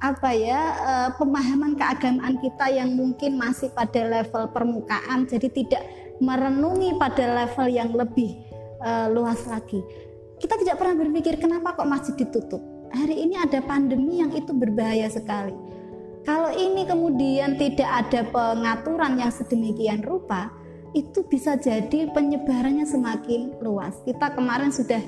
apa 0.00 0.36
ya 0.36 0.60
uh, 0.80 1.08
pemahaman 1.16 1.80
keagamaan 1.80 2.36
kita 2.40 2.72
yang 2.72 2.92
mungkin 2.92 3.40
masih 3.40 3.68
pada 3.72 4.00
level 4.04 4.48
permukaan 4.48 5.28
jadi 5.28 5.48
tidak 5.52 5.84
merenungi 6.24 6.96
pada 6.96 7.44
level 7.44 7.68
yang 7.72 7.88
lebih 7.96 8.36
uh, 8.84 9.08
luas 9.08 9.48
lagi. 9.48 9.80
Kita 10.36 10.60
tidak 10.60 10.76
pernah 10.76 11.00
berpikir 11.00 11.40
kenapa 11.40 11.72
kok 11.80 11.88
masjid 11.88 12.12
ditutup. 12.16 12.60
Hari 12.92 13.16
ini 13.16 13.40
ada 13.40 13.64
pandemi 13.64 14.20
yang 14.20 14.32
itu 14.36 14.52
berbahaya 14.52 15.08
sekali. 15.08 15.69
Kalau 16.20 16.52
ini 16.52 16.84
kemudian 16.84 17.56
tidak 17.56 17.90
ada 18.06 18.20
pengaturan 18.28 19.16
yang 19.16 19.32
sedemikian 19.32 20.04
rupa, 20.04 20.52
itu 20.92 21.22
bisa 21.24 21.54
jadi 21.54 22.10
penyebarannya 22.10 22.84
semakin 22.84 23.62
luas. 23.62 24.02
Kita 24.02 24.34
kemarin 24.34 24.74
sudah 24.74 24.98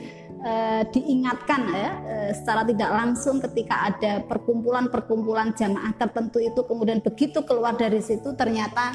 uh, 0.47 0.83
diingatkan 0.89 1.61
ya 1.69 1.91
uh, 1.91 2.31
secara 2.33 2.63
tidak 2.65 2.91
langsung 2.91 3.43
ketika 3.43 3.91
ada 3.91 4.23
perkumpulan-perkumpulan 4.25 5.53
jamaah 5.59 5.91
tertentu 5.99 6.39
itu 6.39 6.63
kemudian 6.65 7.03
begitu 7.03 7.43
keluar 7.43 7.75
dari 7.75 7.99
situ 7.99 8.31
ternyata 8.39 8.95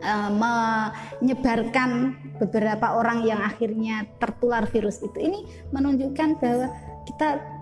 uh, 0.00 0.30
menyebarkan 0.32 2.16
beberapa 2.40 2.96
orang 2.96 3.24
yang 3.28 3.44
akhirnya 3.44 4.08
tertular 4.16 4.64
virus 4.68 5.04
itu. 5.04 5.18
Ini 5.20 5.70
menunjukkan 5.76 6.28
bahwa 6.40 6.66
kita 7.04 7.55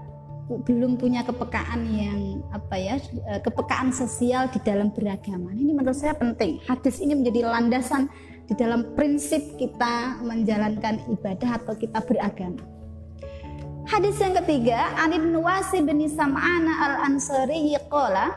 belum 0.44 1.00
punya 1.00 1.24
kepekaan 1.24 1.88
yang 1.88 2.44
apa 2.52 2.76
ya 2.76 2.94
eh, 3.00 3.40
kepekaan 3.40 3.90
sosial 3.90 4.52
di 4.52 4.61
dalam 4.61 4.92
beragama. 4.92 5.52
Ini 5.57 5.72
menurut 5.72 5.96
saya 5.96 6.12
penting. 6.12 6.61
Hadis 6.68 7.00
ini 7.00 7.16
menjadi 7.16 7.48
landasan 7.48 8.12
di 8.44 8.52
dalam 8.52 8.92
prinsip 8.92 9.40
kita 9.57 10.20
menjalankan 10.20 11.00
ibadah 11.09 11.64
atau 11.64 11.72
kita 11.80 12.04
beragama. 12.04 12.61
Hadis 13.85 14.16
yang 14.20 14.37
ketiga 14.44 14.96
Anib 14.96 15.24
Nuwasi 15.28 15.85
bin 15.85 16.00
Sam'ana 16.09 16.72
al 16.88 16.94
Ansari 17.12 17.76
qala 17.92 18.33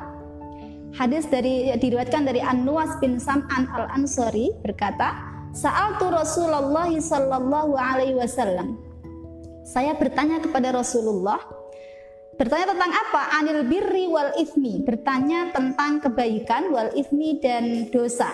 hadis 0.96 1.28
dari 1.28 1.72
diriwayatkan 1.76 2.28
dari 2.28 2.44
An 2.44 2.68
Nuwas 2.68 3.00
bin 3.00 3.16
Sam'an 3.16 3.68
al 3.72 3.88
Ansari 3.96 4.52
berkata 4.64 5.16
Sa'altu 5.56 6.12
Rasulullah 6.12 6.92
sallallahu 6.92 7.74
alaihi 7.80 8.14
wasallam. 8.14 8.78
Saya 9.66 9.98
bertanya 9.98 10.38
kepada 10.44 10.70
Rasulullah 10.70 11.40
Bertanya 12.38 12.70
tentang 12.70 12.92
apa? 12.94 13.22
Anil 13.42 13.66
birri 13.66 14.06
wal 14.06 14.30
ismi. 14.38 14.86
Bertanya 14.86 15.50
tentang 15.50 15.98
kebaikan 15.98 16.70
wal 16.70 16.94
ismi 16.94 17.42
dan 17.42 17.90
dosa. 17.90 18.30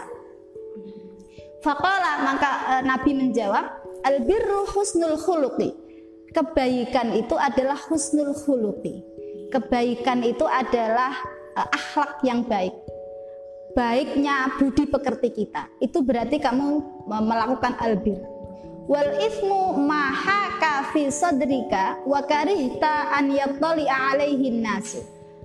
Fakola 1.64 2.28
maka 2.28 2.52
e, 2.52 2.74
Nabi 2.84 3.16
menjawab, 3.16 3.66
al 4.04 4.28
birru 4.28 4.68
husnul 4.76 5.16
khuluqi. 5.16 5.72
Kebaikan 6.36 7.16
itu 7.16 7.40
adalah 7.40 7.80
husnul 7.80 8.36
khuluqi. 8.36 9.00
Kebaikan 9.56 10.28
itu 10.28 10.44
adalah 10.44 11.16
e, 11.56 11.62
akhlak 11.64 12.20
yang 12.28 12.44
baik. 12.44 12.76
Baiknya 13.72 14.52
budi 14.60 14.84
pekerti 14.84 15.32
kita. 15.32 15.72
Itu 15.80 16.04
berarti 16.04 16.44
kamu 16.44 16.68
melakukan 17.08 17.80
albir 17.80 18.33
wal 18.90 19.10
ismu 19.20 19.80
mahaka 19.84 20.92
fi 20.92 21.08
sadrika 21.08 22.02
wa 22.04 22.20
karihta 22.24 23.16
an 23.16 23.32
yattali 23.32 23.88
alaihi 23.88 24.52
nasu 24.60 25.04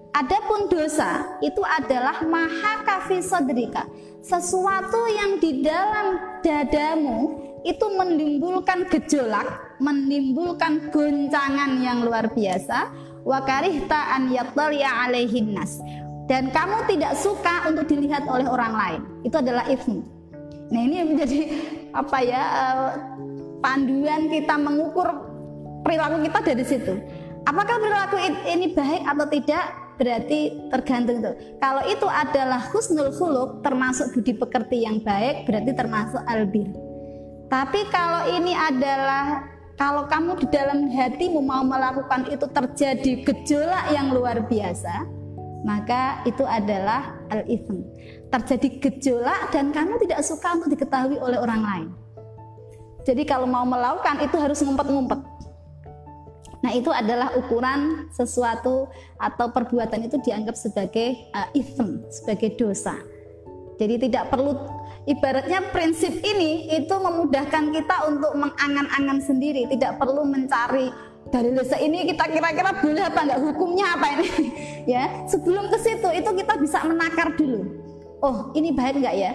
Adapun 0.08 0.72
dosa 0.72 1.38
itu 1.44 1.60
adalah 1.62 2.24
mahaka 2.26 3.06
fi 3.06 3.22
sadrika 3.22 3.86
sesuatu 4.24 4.98
yang 5.14 5.38
di 5.38 5.62
dalam 5.62 6.40
dadamu 6.42 7.48
itu 7.66 7.86
menimbulkan 7.90 8.86
gejolak, 8.86 9.78
menimbulkan 9.82 10.90
goncangan 10.94 11.82
yang 11.82 12.06
luar 12.06 12.30
biasa, 12.30 12.90
wa 13.26 13.42
karihta 13.42 14.14
an 14.14 14.30
yattali'a 14.30 15.08
alaihin 15.08 15.54
nas. 15.54 15.82
Dan 16.28 16.52
kamu 16.52 16.84
tidak 16.92 17.16
suka 17.16 17.66
untuk 17.72 17.88
dilihat 17.88 18.28
oleh 18.28 18.44
orang 18.44 18.74
lain. 18.76 19.00
Itu 19.24 19.40
adalah 19.40 19.64
ifmu. 19.64 20.04
Nah, 20.68 20.80
ini 20.84 20.96
menjadi 21.08 21.40
apa 22.04 22.18
ya? 22.20 22.42
Uh, 22.52 22.90
panduan 23.64 24.30
kita 24.30 24.54
mengukur 24.58 25.08
perilaku 25.82 26.22
kita 26.26 26.38
dari 26.42 26.64
situ. 26.66 26.94
Apakah 27.48 27.76
perilaku 27.80 28.16
ini 28.46 28.76
baik 28.76 29.02
atau 29.08 29.26
tidak? 29.30 29.64
Berarti 29.98 30.70
tergantung 30.70 31.18
itu. 31.18 31.32
Kalau 31.58 31.82
itu 31.90 32.06
adalah 32.06 32.60
husnul 32.70 33.10
khuluk 33.18 33.66
termasuk 33.66 34.14
budi 34.14 34.30
pekerti 34.36 34.86
yang 34.86 35.02
baik, 35.02 35.42
berarti 35.42 35.70
termasuk 35.74 36.22
albir. 36.22 36.70
Tapi 37.50 37.80
kalau 37.90 38.30
ini 38.30 38.54
adalah 38.54 39.42
kalau 39.74 40.06
kamu 40.06 40.38
di 40.38 40.46
dalam 40.54 40.86
hatimu 40.86 41.42
mau 41.42 41.66
melakukan 41.66 42.30
itu 42.30 42.46
terjadi 42.46 43.12
gejolak 43.26 43.90
yang 43.90 44.14
luar 44.14 44.44
biasa, 44.46 45.02
maka 45.66 46.22
itu 46.28 46.46
adalah 46.46 47.18
al-ithm. 47.34 47.82
Terjadi 48.30 48.68
gejolak 48.78 49.50
dan 49.50 49.74
kamu 49.74 49.98
tidak 50.06 50.22
suka 50.22 50.62
untuk 50.62 50.78
diketahui 50.78 51.18
oleh 51.18 51.42
orang 51.42 51.62
lain. 51.64 51.88
Jadi 53.06 53.22
kalau 53.26 53.46
mau 53.46 53.64
melakukan 53.66 54.22
itu 54.22 54.36
harus 54.38 54.58
ngumpet-ngumpet. 54.62 55.20
Nah, 56.58 56.74
itu 56.74 56.90
adalah 56.90 57.32
ukuran 57.38 58.10
sesuatu 58.10 58.90
atau 59.14 59.46
perbuatan 59.54 60.10
itu 60.10 60.18
dianggap 60.18 60.58
sebagai 60.58 61.30
uh, 61.30 61.48
sebagai 62.10 62.58
dosa. 62.58 62.98
Jadi 63.78 64.10
tidak 64.10 64.34
perlu 64.34 64.58
ibaratnya 65.06 65.62
prinsip 65.70 66.18
ini 66.18 66.66
itu 66.74 66.90
memudahkan 66.90 67.70
kita 67.70 68.10
untuk 68.10 68.34
mengangan-angan 68.34 69.22
sendiri, 69.22 69.70
tidak 69.70 70.02
perlu 70.02 70.26
mencari 70.26 70.90
dari 71.28 71.52
desa 71.52 71.76
ini 71.76 72.08
kita 72.08 72.24
kira-kira 72.28 72.72
boleh 72.80 73.04
apa 73.04 73.20
enggak 73.20 73.40
hukumnya 73.44 73.86
apa 73.96 74.06
ini 74.16 74.30
ya 74.96 75.28
sebelum 75.28 75.68
ke 75.68 75.78
situ 75.80 76.08
itu 76.16 76.30
kita 76.40 76.54
bisa 76.56 76.78
menakar 76.88 77.36
dulu 77.36 77.68
oh 78.24 78.50
ini 78.56 78.72
baik 78.72 79.04
enggak 79.04 79.16
ya 79.16 79.32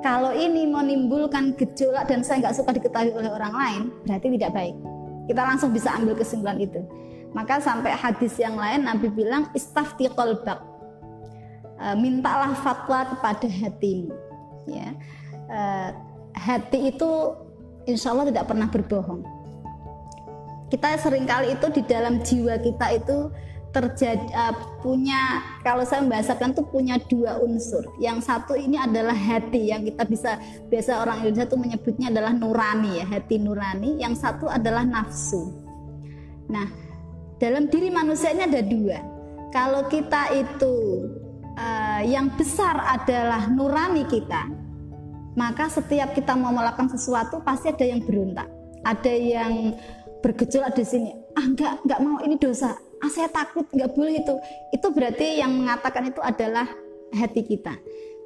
kalau 0.00 0.32
ini 0.32 0.64
menimbulkan 0.64 1.52
gejolak 1.60 2.08
dan 2.08 2.24
saya 2.24 2.48
nggak 2.48 2.56
suka 2.56 2.72
diketahui 2.72 3.12
oleh 3.12 3.28
orang 3.28 3.52
lain, 3.52 3.82
berarti 4.08 4.26
tidak 4.32 4.52
baik. 4.56 4.76
Kita 5.28 5.42
langsung 5.44 5.70
bisa 5.76 5.92
ambil 5.92 6.16
kesimpulan 6.16 6.56
itu. 6.56 6.80
Maka 7.36 7.62
sampai 7.62 7.94
hadis 7.94 8.34
yang 8.40 8.58
lain 8.58 8.88
Nabi 8.88 9.12
bilang 9.12 9.52
istafti 9.54 10.10
kolbak. 10.10 10.58
E, 11.78 11.86
mintalah 12.00 12.50
fatwa 12.58 13.06
kepada 13.14 13.46
hatimu. 13.46 14.10
Ya. 14.66 14.90
E, 15.46 15.60
hati 16.34 16.90
itu 16.90 17.36
insya 17.86 18.16
Allah 18.16 18.32
tidak 18.32 18.48
pernah 18.50 18.66
berbohong. 18.66 19.22
Kita 20.72 20.96
sering 20.98 21.28
kali 21.28 21.54
itu 21.54 21.66
di 21.70 21.82
dalam 21.84 22.24
jiwa 22.24 22.58
kita 22.58 22.86
itu 22.98 23.30
terjadi 23.70 24.26
uh, 24.34 24.54
punya 24.82 25.42
kalau 25.62 25.86
saya 25.86 26.02
membahasakan 26.02 26.54
tuh 26.58 26.66
punya 26.66 26.98
dua 27.06 27.38
unsur. 27.38 27.86
Yang 28.02 28.26
satu 28.26 28.58
ini 28.58 28.76
adalah 28.76 29.14
hati 29.14 29.70
yang 29.70 29.86
kita 29.86 30.02
bisa 30.06 30.38
biasa 30.66 31.02
orang 31.02 31.22
Indonesia 31.22 31.46
tuh 31.46 31.60
menyebutnya 31.60 32.10
adalah 32.10 32.34
nurani 32.34 32.98
ya, 32.98 33.06
hati 33.06 33.38
nurani. 33.38 34.02
Yang 34.02 34.26
satu 34.26 34.50
adalah 34.50 34.82
nafsu. 34.82 35.54
Nah, 36.50 36.66
dalam 37.38 37.70
diri 37.70 37.88
manusia 37.94 38.34
ini 38.34 38.42
ada 38.46 38.62
dua. 38.62 38.98
Kalau 39.50 39.86
kita 39.86 40.30
itu 40.34 40.74
uh, 41.58 42.02
yang 42.06 42.34
besar 42.34 42.74
adalah 42.86 43.46
nurani 43.50 44.06
kita, 44.06 44.50
maka 45.38 45.70
setiap 45.70 46.14
kita 46.14 46.34
mau 46.34 46.50
melakukan 46.50 46.90
sesuatu 46.90 47.38
pasti 47.46 47.70
ada 47.70 47.86
yang 47.86 48.02
berontak. 48.02 48.50
Ada 48.82 49.12
yang 49.14 49.78
bergejolak 50.26 50.74
di 50.74 50.84
sini. 50.86 51.10
Ah, 51.38 51.46
enggak, 51.46 51.86
enggak 51.86 52.00
mau 52.02 52.18
ini 52.26 52.34
dosa 52.34 52.74
ah 53.00 53.10
saya 53.10 53.28
takut 53.32 53.66
nggak 53.72 53.90
boleh 53.96 54.20
itu. 54.20 54.34
Itu 54.72 54.92
berarti 54.92 55.40
yang 55.40 55.52
mengatakan 55.56 56.08
itu 56.12 56.20
adalah 56.20 56.68
hati 57.12 57.42
kita. 57.42 57.74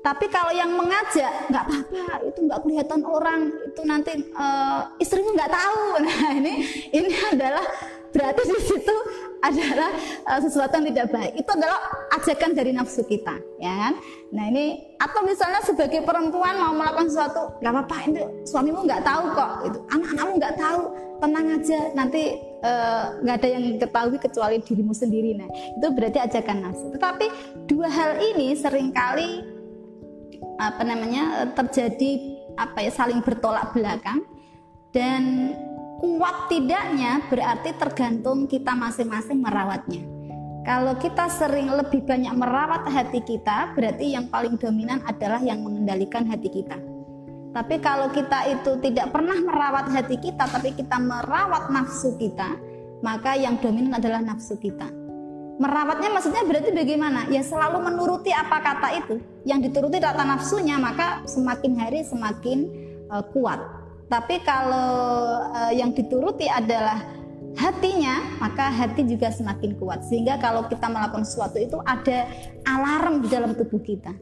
Tapi 0.04 0.28
kalau 0.28 0.52
yang 0.52 0.68
mengajak 0.76 1.48
nggak 1.48 1.64
apa-apa 1.64 2.28
itu 2.28 2.38
nggak 2.44 2.60
kelihatan 2.60 3.00
orang 3.08 3.40
itu 3.72 3.80
nanti 3.88 4.12
uh, 4.36 4.92
istrinya 5.00 5.32
nggak 5.32 5.52
tahu. 5.54 5.80
Nah 6.04 6.30
ini 6.36 6.54
ini 6.92 7.10
adalah 7.32 7.64
berarti 8.12 8.42
di 8.44 8.60
situ 8.60 8.96
adalah 9.44 9.90
uh, 10.24 10.40
sesuatu 10.40 10.80
yang 10.80 10.86
tidak 10.92 11.08
baik. 11.12 11.32
Itu 11.36 11.50
adalah 11.52 11.80
ajakan 12.16 12.50
dari 12.56 12.70
nafsu 12.72 13.04
kita 13.04 13.36
ya 13.60 13.72
kan? 13.76 13.94
Nah 14.32 14.44
ini 14.48 14.96
atau 14.96 15.20
misalnya 15.20 15.60
sebagai 15.60 16.00
perempuan 16.00 16.56
mau 16.56 16.72
melakukan 16.72 17.12
sesuatu 17.12 17.60
nggak 17.60 17.72
apa-apa 17.72 17.96
itu 18.08 18.22
suamimu 18.48 18.88
nggak 18.88 19.04
tahu 19.04 19.22
kok 19.36 19.50
itu 19.68 19.78
anak-anakmu 19.92 20.32
nggak 20.40 20.56
tahu 20.56 20.80
tenang 21.22 21.46
aja 21.56 21.80
nanti 21.94 22.22
eh, 22.64 23.04
nggak 23.22 23.36
uh, 23.36 23.40
ada 23.40 23.48
yang 23.48 23.64
ketahui 23.76 24.18
kecuali 24.18 24.56
dirimu 24.64 24.94
sendiri. 24.96 25.36
Nah 25.36 25.48
itu 25.52 25.86
berarti 25.92 26.18
ajakan 26.24 26.56
nafsu. 26.64 26.86
Tetapi 26.96 27.26
dua 27.68 27.88
hal 27.92 28.16
ini 28.20 28.56
sering 28.56 28.90
kali 28.90 29.44
apa 30.58 30.82
namanya 30.86 31.50
terjadi 31.52 32.38
apa 32.54 32.86
ya 32.86 32.90
saling 32.94 33.18
bertolak 33.20 33.74
belakang 33.74 34.22
dan 34.94 35.52
kuat 36.04 36.52
tidaknya 36.52 37.24
berarti 37.32 37.72
tergantung 37.80 38.44
kita 38.44 38.76
masing-masing 38.76 39.40
merawatnya 39.40 40.04
kalau 40.64 40.96
kita 40.96 41.28
sering 41.28 41.68
lebih 41.68 42.08
banyak 42.08 42.32
merawat 42.32 42.88
hati 42.88 43.20
kita, 43.20 43.76
berarti 43.76 44.16
yang 44.16 44.32
paling 44.32 44.56
dominan 44.56 45.04
adalah 45.04 45.36
yang 45.44 45.60
mengendalikan 45.60 46.24
hati 46.24 46.48
kita. 46.48 46.80
Tapi 47.52 47.84
kalau 47.84 48.08
kita 48.08 48.48
itu 48.48 48.80
tidak 48.80 49.12
pernah 49.12 49.36
merawat 49.44 49.92
hati 49.92 50.16
kita, 50.16 50.48
tapi 50.48 50.72
kita 50.72 50.96
merawat 50.96 51.68
nafsu 51.68 52.16
kita, 52.16 52.56
maka 53.04 53.36
yang 53.36 53.60
dominan 53.60 54.00
adalah 54.00 54.24
nafsu 54.24 54.56
kita. 54.56 54.88
Merawatnya 55.60 56.08
maksudnya 56.16 56.42
berarti 56.48 56.72
bagaimana? 56.72 57.28
Ya 57.28 57.44
selalu 57.44 57.84
menuruti 57.84 58.32
apa 58.32 58.64
kata 58.64 58.88
itu. 59.04 59.20
Yang 59.44 59.68
dituruti 59.68 60.00
kata 60.00 60.24
nafsunya, 60.24 60.80
maka 60.80 61.20
semakin 61.28 61.72
hari 61.76 62.08
semakin 62.08 62.58
uh, 63.12 63.20
kuat. 63.36 63.60
Tapi 64.08 64.44
kalau 64.44 65.40
uh, 65.48 65.72
yang 65.72 65.96
dituruti 65.96 66.44
adalah 66.46 67.00
hatinya, 67.54 68.20
maka 68.42 68.68
hati 68.68 69.06
juga 69.06 69.30
semakin 69.30 69.78
kuat. 69.78 70.04
Sehingga 70.06 70.36
kalau 70.42 70.66
kita 70.66 70.90
melakukan 70.90 71.24
sesuatu 71.24 71.56
itu 71.56 71.78
ada 71.86 72.28
alarm 72.66 73.24
di 73.24 73.28
dalam 73.30 73.54
tubuh 73.54 73.80
kita. 73.80 74.12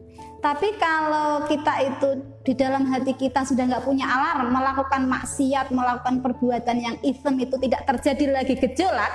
Tapi 0.43 0.75
kalau 0.75 1.47
kita 1.47 1.75
itu 1.87 2.09
di 2.43 2.53
dalam 2.59 2.83
hati 2.91 3.15
kita 3.15 3.47
sudah 3.47 3.63
nggak 3.63 3.87
punya 3.87 4.11
alarm, 4.11 4.51
melakukan 4.51 5.07
maksiat, 5.07 5.71
melakukan 5.71 6.19
perbuatan 6.19 6.77
yang 6.83 6.97
event 7.07 7.39
itu 7.39 7.55
tidak 7.63 7.87
terjadi 7.87 8.43
lagi 8.43 8.55
gejolak, 8.59 9.13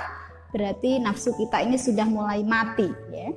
berarti 0.56 0.96
nafsu 0.96 1.36
kita 1.36 1.60
ini 1.60 1.76
sudah 1.76 2.08
mulai 2.08 2.40
mati. 2.40 2.88
Ya. 3.12 3.28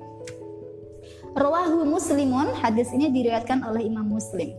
Rawahu 1.35 1.83
Muslimun, 1.83 2.55
hadis 2.63 2.91
ini 2.95 3.11
diriwayatkan 3.11 3.59
oleh 3.63 3.87
Imam 3.87 4.07
Muslim. 4.07 4.55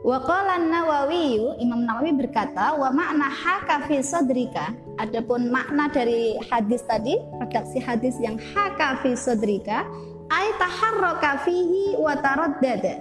Wa 0.00 0.16
qala 0.24 0.56
Nawawi, 0.56 1.60
Imam 1.60 1.84
Nawawi 1.84 2.16
berkata, 2.16 2.72
wa 2.72 2.88
makna 2.88 3.28
haka 3.28 3.84
fi 3.84 4.00
sadrika. 4.00 4.72
Adapun 4.96 5.52
makna 5.52 5.92
dari 5.92 6.40
hadis 6.48 6.80
tadi, 6.88 7.20
redaksi 7.36 7.76
hadis 7.84 8.16
yang 8.16 8.40
haka 8.40 9.04
fi 9.04 9.12
sadrika, 9.12 9.84
ay 10.32 10.56
taharraka 10.56 11.44
fihi 11.44 12.00
wa 12.00 12.16
taraddada. 12.16 12.96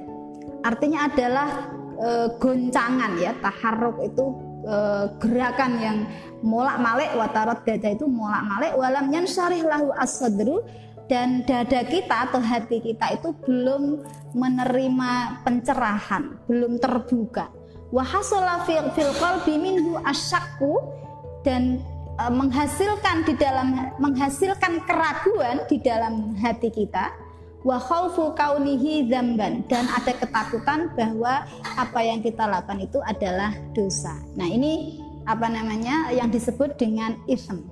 Artinya 0.59 1.07
adalah 1.07 1.71
e, 1.95 2.09
goncangan 2.35 3.15
ya, 3.15 3.31
taharruk 3.39 4.03
itu 4.03 4.25
e, 4.67 4.75
gerakan 5.23 5.71
yang 5.79 5.97
molak-malik 6.43 7.15
wa 7.15 7.31
taraddada 7.31 7.95
itu 7.95 8.07
molak-malik 8.11 8.75
walam 8.75 9.07
yansharih 9.11 9.63
lahu 9.63 9.91
as-sadru 9.95 10.63
dan 11.09 11.41
dada 11.43 11.81
kita 11.83 12.29
atau 12.29 12.39
hati 12.39 12.79
kita 12.79 13.17
itu 13.17 13.33
belum 13.43 14.05
menerima 14.37 15.41
pencerahan, 15.41 16.37
belum 16.45 16.77
terbuka. 16.77 17.49
Wa 17.89 18.05
hasala 18.05 18.61
fil 18.69 19.13
qalbi 19.17 19.57
minhu 19.57 19.97
dan 21.41 21.81
E, 22.19 22.25
menghasilkan 22.27 23.23
di 23.23 23.33
dalam 23.39 23.95
menghasilkan 23.95 24.83
keraguan 24.83 25.63
di 25.71 25.79
dalam 25.79 26.35
hati 26.35 26.67
kita 26.67 27.15
wa 27.63 27.79
kaunihi 28.35 29.07
dzamban 29.07 29.63
dan 29.71 29.87
ada 29.87 30.11
ketakutan 30.15 30.91
bahwa 30.99 31.47
apa 31.79 31.99
yang 32.03 32.19
kita 32.19 32.43
lakukan 32.43 32.83
itu 32.83 32.99
adalah 33.03 33.55
dosa. 33.71 34.15
Nah, 34.35 34.47
ini 34.47 34.99
apa 35.27 35.47
namanya 35.47 36.11
yang 36.11 36.27
disebut 36.27 36.75
dengan 36.75 37.15
ism. 37.27 37.63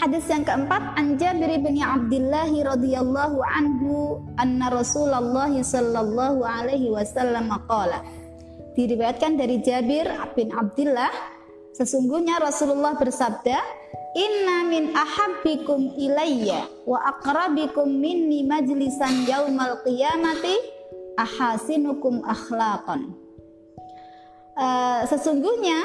Hadis 0.00 0.24
yang 0.30 0.46
keempat 0.46 0.96
an 0.96 1.20
Jabir 1.20 1.52
bin 1.60 1.80
Abdullah 1.82 2.48
radhiyallahu 2.48 3.38
anhu 3.44 4.24
anna 4.40 4.72
Rasulullah 4.72 5.52
sallallahu 5.52 6.40
alaihi 6.46 6.88
wasallam 6.88 7.52
qala. 7.68 8.00
Diriwayatkan 8.72 9.36
dari 9.36 9.60
Jabir 9.60 10.08
bin 10.32 10.48
Abdullah 10.54 11.12
Sesungguhnya 11.72 12.36
Rasulullah 12.36 12.92
bersabda, 13.00 13.56
Inna 14.12 14.68
min 14.68 14.92
ahabbikum 14.92 15.96
ilayya 15.96 16.68
wa 16.84 17.00
aqrabikum 17.16 17.88
minni 17.88 18.44
majlisan 18.44 19.24
yaumal 19.24 19.80
qiyamati 19.80 20.52
ahasinukum 21.16 22.20
akhlaqan. 22.28 23.16
Uh, 24.52 25.00
sesungguhnya 25.08 25.80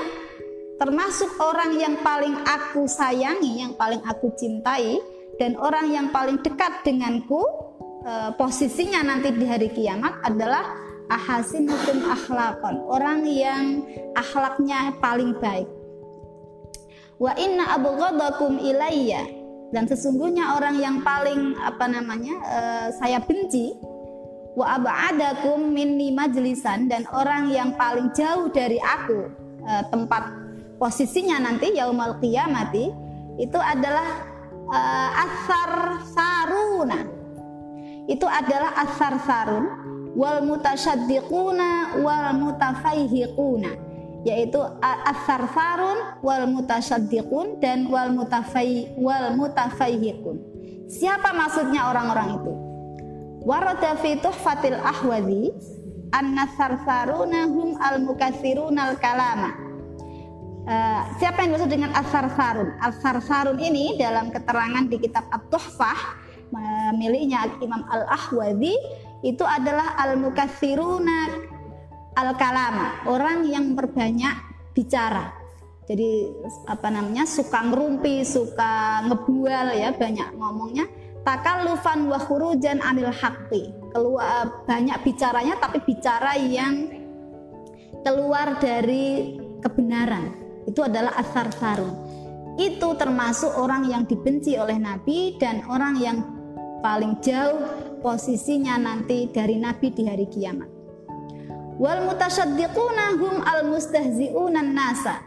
termasuk 0.77 1.29
orang 1.41 1.77
yang 1.77 1.95
paling 2.05 2.37
aku 2.45 2.85
sayangi, 2.85 3.61
yang 3.61 3.73
paling 3.73 4.01
aku 4.05 4.33
cintai 4.37 5.01
dan 5.41 5.57
orang 5.57 5.89
yang 5.89 6.07
paling 6.13 6.41
dekat 6.41 6.81
denganku 6.85 7.41
uh, 8.05 8.33
posisinya 8.37 9.05
nanti 9.05 9.33
di 9.33 9.45
hari 9.45 9.69
kiamat 9.73 10.21
adalah 10.25 10.65
ahasinukum 11.09 12.05
akhlaqan, 12.07 12.83
orang 12.85 13.25
yang 13.25 13.81
akhlaknya 14.13 14.93
paling 15.01 15.33
baik. 15.41 15.69
Wa 17.17 17.33
inna 17.33 17.73
abghadakum 17.73 18.61
ilayya 18.61 19.25
dan 19.73 19.89
sesungguhnya 19.89 20.53
orang 20.53 20.77
yang 20.77 21.01
paling 21.01 21.57
apa 21.57 21.85
namanya 21.89 22.35
uh, 22.45 22.87
saya 22.93 23.17
benci 23.19 23.73
wa 24.57 24.73
ab'adakum 24.73 25.69
minni 25.69 26.09
majlisan 26.13 26.89
dan 26.89 27.05
orang 27.13 27.49
yang 27.49 27.77
paling 27.77 28.09
jauh 28.13 28.49
dari 28.49 28.81
aku 28.81 29.29
uh, 29.65 29.83
tempat 29.93 30.46
posisinya 30.77 31.41
nanti 31.41 31.73
yaumal 31.75 32.21
qiyamati 32.21 32.89
itu 33.37 33.59
adalah 33.59 34.07
uh, 34.69 35.09
asar 35.25 35.71
saruna 36.09 36.99
itu 38.07 38.23
adalah 38.23 38.71
asar 38.87 39.13
sarun 39.21 39.65
wal 40.15 40.41
mutasyaddiquna 40.41 42.01
wal 42.01 42.33
mutafaihiquna 42.39 43.87
yaitu 44.25 44.59
asar 45.05 45.45
farun 45.51 46.19
wal 46.25 46.49
mutasyaddiqun 46.49 47.61
dan 47.61 47.87
wal 47.87 48.11
mutafai 48.11 48.91
wal 48.99 49.31
mutafaihiqun. 49.39 50.35
Siapa 50.91 51.31
maksudnya 51.31 51.91
orang-orang 51.91 52.41
itu? 52.41 52.53
Warada 53.47 53.95
fi 54.03 54.19
tuhfatil 54.19 54.75
ahwazi 54.75 55.55
anna 56.11 56.47
sarsaruna 56.59 57.47
hum 57.47 57.79
al 57.79 58.03
mukathiruna 58.03 58.91
al 58.91 58.95
kalama. 58.99 59.66
Uh, 60.67 60.99
siapa 61.15 61.47
yang 61.47 61.55
dimaksud 61.55 61.71
dengan 61.71 61.95
asar 61.95 62.27
sarun? 62.35 62.75
Asar 62.83 63.23
sarun 63.23 63.55
ini 63.55 63.95
dalam 63.95 64.27
keterangan 64.35 64.83
di 64.91 64.99
kitab 64.99 65.23
At-Tuhfah 65.31 66.27
miliknya 66.95 67.47
Imam 67.59 67.83
Al-Ahwazi 67.87 68.75
itu 69.23 69.43
adalah 69.43 69.95
al-mukathiruna 69.99 71.19
al-kalama, 72.17 73.03
orang 73.09 73.47
yang 73.47 73.75
berbanyak 73.75 74.35
bicara. 74.73 75.33
Jadi 75.87 76.27
apa 76.67 76.91
namanya 76.91 77.23
suka 77.23 77.63
ngerumpi, 77.63 78.27
suka 78.27 79.07
ngebual 79.07 79.67
ya, 79.71 79.95
banyak 79.95 80.35
ngomongnya. 80.35 80.85
Takallufan 81.23 82.07
wa 82.07 82.19
khurujan 82.19 82.79
anil 82.79 83.11
haqqi. 83.11 83.71
Keluar 83.91 84.63
banyak 84.67 84.95
bicaranya 85.03 85.59
tapi 85.59 85.83
bicara 85.83 86.35
yang 86.39 86.91
keluar 88.03 88.59
dari 88.59 89.35
kebenaran. 89.59 90.46
Itu 90.67 90.83
adalah 90.83 91.15
asar 91.15 91.47
sarun. 91.55 91.95
Itu 92.59 92.93
termasuk 92.99 93.55
orang 93.55 93.87
yang 93.87 94.03
dibenci 94.03 94.59
oleh 94.59 94.75
Nabi 94.75 95.39
dan 95.39 95.63
orang 95.71 95.95
yang 95.97 96.17
paling 96.83 97.17
jauh 97.23 97.63
posisinya 98.03 98.77
nanti 98.77 99.31
dari 99.31 99.55
Nabi 99.57 99.87
di 99.95 100.03
hari 100.05 100.27
kiamat. 100.27 100.69
Wal 101.77 102.03
mutasyaddiquna 102.09 103.15
hum 103.21 103.35
al 103.45 103.69
mustahzi'una 103.69 104.65
nasa. 104.65 105.21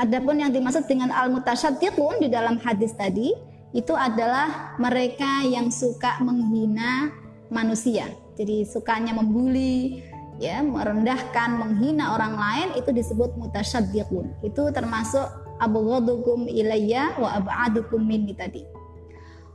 Adapun 0.00 0.40
yang 0.40 0.48
dimaksud 0.48 0.88
dengan 0.88 1.12
al 1.12 1.28
mutasyaddiqun 1.28 2.24
di 2.24 2.28
dalam 2.32 2.56
hadis 2.64 2.96
tadi 2.96 3.36
itu 3.76 3.94
adalah 3.94 4.74
mereka 4.80 5.44
yang 5.44 5.68
suka 5.68 6.18
menghina 6.24 7.12
manusia. 7.52 8.08
Jadi 8.34 8.64
sukanya 8.64 9.12
membuli, 9.12 10.00
ya, 10.40 10.64
merendahkan, 10.64 11.60
menghina 11.60 12.16
orang 12.16 12.34
lain 12.34 12.68
itu 12.80 12.90
disebut 12.90 13.36
mutasyaddiqun. 13.36 14.40
Itu 14.40 14.72
termasuk 14.72 15.28
abu 15.60 15.84
ilayya 16.48 17.14
wa 17.20 17.36
ab'adukum 17.36 18.00
minni 18.00 18.32
tadi 18.32 18.80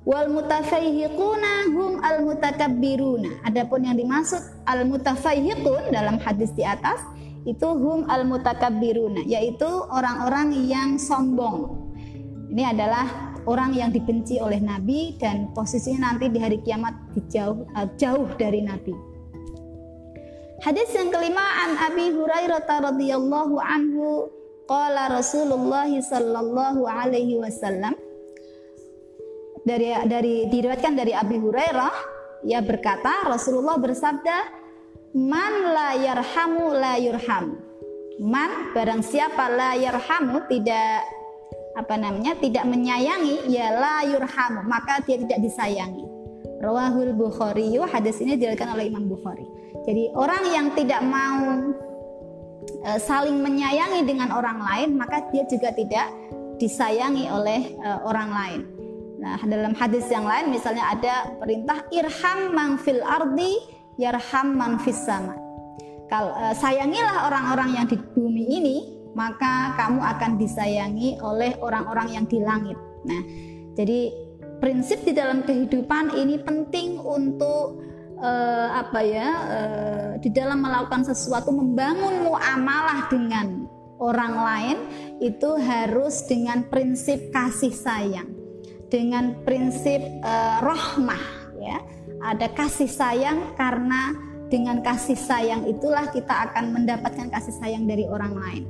wal 0.06 0.30
mutafaihiquna 0.30 1.74
hum 1.74 2.00
al 2.06 2.22
mutakabbiruna. 2.24 3.42
Adapun 3.44 3.90
yang 3.90 3.98
dimaksud 3.98 4.40
al 4.70 4.86
mutafaihiqun 4.86 5.90
dalam 5.90 6.22
hadis 6.22 6.54
di 6.54 6.62
atas 6.62 7.02
itu 7.44 7.66
hum 7.66 8.06
al 8.08 8.24
mutakabbiruna 8.30 9.26
yaitu 9.26 9.68
orang-orang 9.90 10.54
yang 10.70 11.02
sombong. 11.02 11.90
Ini 12.54 12.78
adalah 12.78 13.34
orang 13.50 13.74
yang 13.74 13.90
dibenci 13.90 14.38
oleh 14.38 14.62
Nabi 14.62 15.18
dan 15.18 15.52
posisinya 15.52 16.14
nanti 16.14 16.30
di 16.30 16.40
hari 16.40 16.62
kiamat 16.62 16.94
jauh 17.28 17.66
jauh 17.98 18.30
dari 18.38 18.62
Nabi. 18.62 19.15
Hadis 20.64 20.88
yang 20.96 21.12
kelima 21.12 21.44
an 21.68 21.76
Abi 21.76 22.16
Hurairah 22.16 22.64
radhiyallahu 22.64 23.60
anhu 23.60 24.32
qala 24.64 25.12
Rasulullah 25.12 25.90
sallallahu 25.92 26.88
alaihi 26.88 27.36
wasallam. 27.36 27.92
Dari 29.66 29.92
dari 30.08 30.48
diriwayatkan 30.48 30.94
dari 30.96 31.12
Abi 31.12 31.42
Hurairah 31.42 31.94
ia 32.46 32.62
berkata 32.62 33.28
Rasulullah 33.28 33.76
bersabda 33.76 34.38
man 35.18 35.74
la 35.74 35.90
yarhamu 35.98 36.72
la 36.78 37.02
yurham 37.02 37.58
man 38.22 38.70
barang 38.78 39.02
siapa 39.02 39.50
la 39.50 39.74
yarhamu 39.74 40.46
tidak 40.46 41.02
apa 41.74 41.96
namanya 41.98 42.38
tidak 42.38 42.64
menyayangi 42.70 43.50
ya 43.50 43.74
la 43.74 44.06
yurhamu 44.06 44.64
maka 44.70 45.04
dia 45.04 45.20
tidak 45.20 45.42
disayangi. 45.44 46.06
Rawahul 46.64 47.12
Bukhari 47.18 47.76
hadis 47.92 48.24
ini 48.24 48.40
diriwayatkan 48.40 48.72
oleh 48.72 48.88
Imam 48.88 49.10
Bukhari 49.12 49.55
jadi 49.86 50.04
orang 50.18 50.44
yang 50.50 50.68
tidak 50.74 51.02
mau 51.06 51.74
e, 52.84 52.90
saling 53.00 53.40
menyayangi 53.40 54.02
dengan 54.04 54.34
orang 54.34 54.60
lain 54.60 54.90
maka 54.98 55.26
dia 55.30 55.46
juga 55.46 55.72
tidak 55.74 56.10
disayangi 56.58 57.30
oleh 57.30 57.74
e, 57.78 57.90
orang 58.06 58.30
lain 58.34 58.62
Nah, 59.26 59.42
dalam 59.42 59.74
hadis 59.74 60.06
yang 60.14 60.28
lain 60.28 60.54
misalnya 60.54 60.92
ada 60.94 61.34
perintah 61.42 61.82
irham 61.90 62.54
man 62.54 62.78
fil 62.78 63.02
ardi 63.02 63.58
yarham 63.98 64.54
man 64.54 64.78
fis 64.78 65.02
sama. 65.02 65.34
Kalau 66.12 66.30
uh, 66.36 66.54
sayangilah 66.54 67.26
orang-orang 67.26 67.74
yang 67.74 67.86
di 67.90 67.98
bumi 67.98 68.46
ini, 68.46 68.78
maka 69.18 69.74
kamu 69.82 69.98
akan 69.98 70.32
disayangi 70.38 71.18
oleh 71.26 71.58
orang-orang 71.58 72.14
yang 72.14 72.26
di 72.30 72.38
langit. 72.38 72.78
Nah, 73.10 73.22
jadi 73.74 74.14
prinsip 74.62 75.02
di 75.02 75.18
dalam 75.18 75.42
kehidupan 75.42 76.14
ini 76.14 76.38
penting 76.46 77.02
untuk 77.02 77.82
uh, 78.20 78.70
apa 78.80 79.00
ya 79.04 79.28
uh, 79.30 80.12
di 80.20 80.30
dalam 80.32 80.64
melakukan 80.64 81.04
sesuatu 81.08 81.52
membangun 81.52 82.26
muamalah 82.28 83.08
dengan 83.12 83.68
orang 84.00 84.34
lain 84.36 84.78
itu 85.24 85.56
harus 85.60 86.28
dengan 86.28 86.68
prinsip 86.68 87.32
kasih 87.32 87.72
sayang 87.72 88.28
dengan 88.90 89.44
prinsip 89.44 90.02
uh, 90.24 90.64
rahmah 90.64 91.24
ya. 91.60 91.78
Ada 92.26 92.50
kasih 92.58 92.90
sayang 92.90 93.54
karena 93.54 94.16
dengan 94.50 94.82
kasih 94.82 95.18
sayang 95.18 95.68
itulah 95.70 96.10
kita 96.10 96.50
akan 96.50 96.74
mendapatkan 96.74 97.30
kasih 97.30 97.54
sayang 97.60 97.86
dari 97.86 98.06
orang 98.08 98.34
lain. 98.34 98.64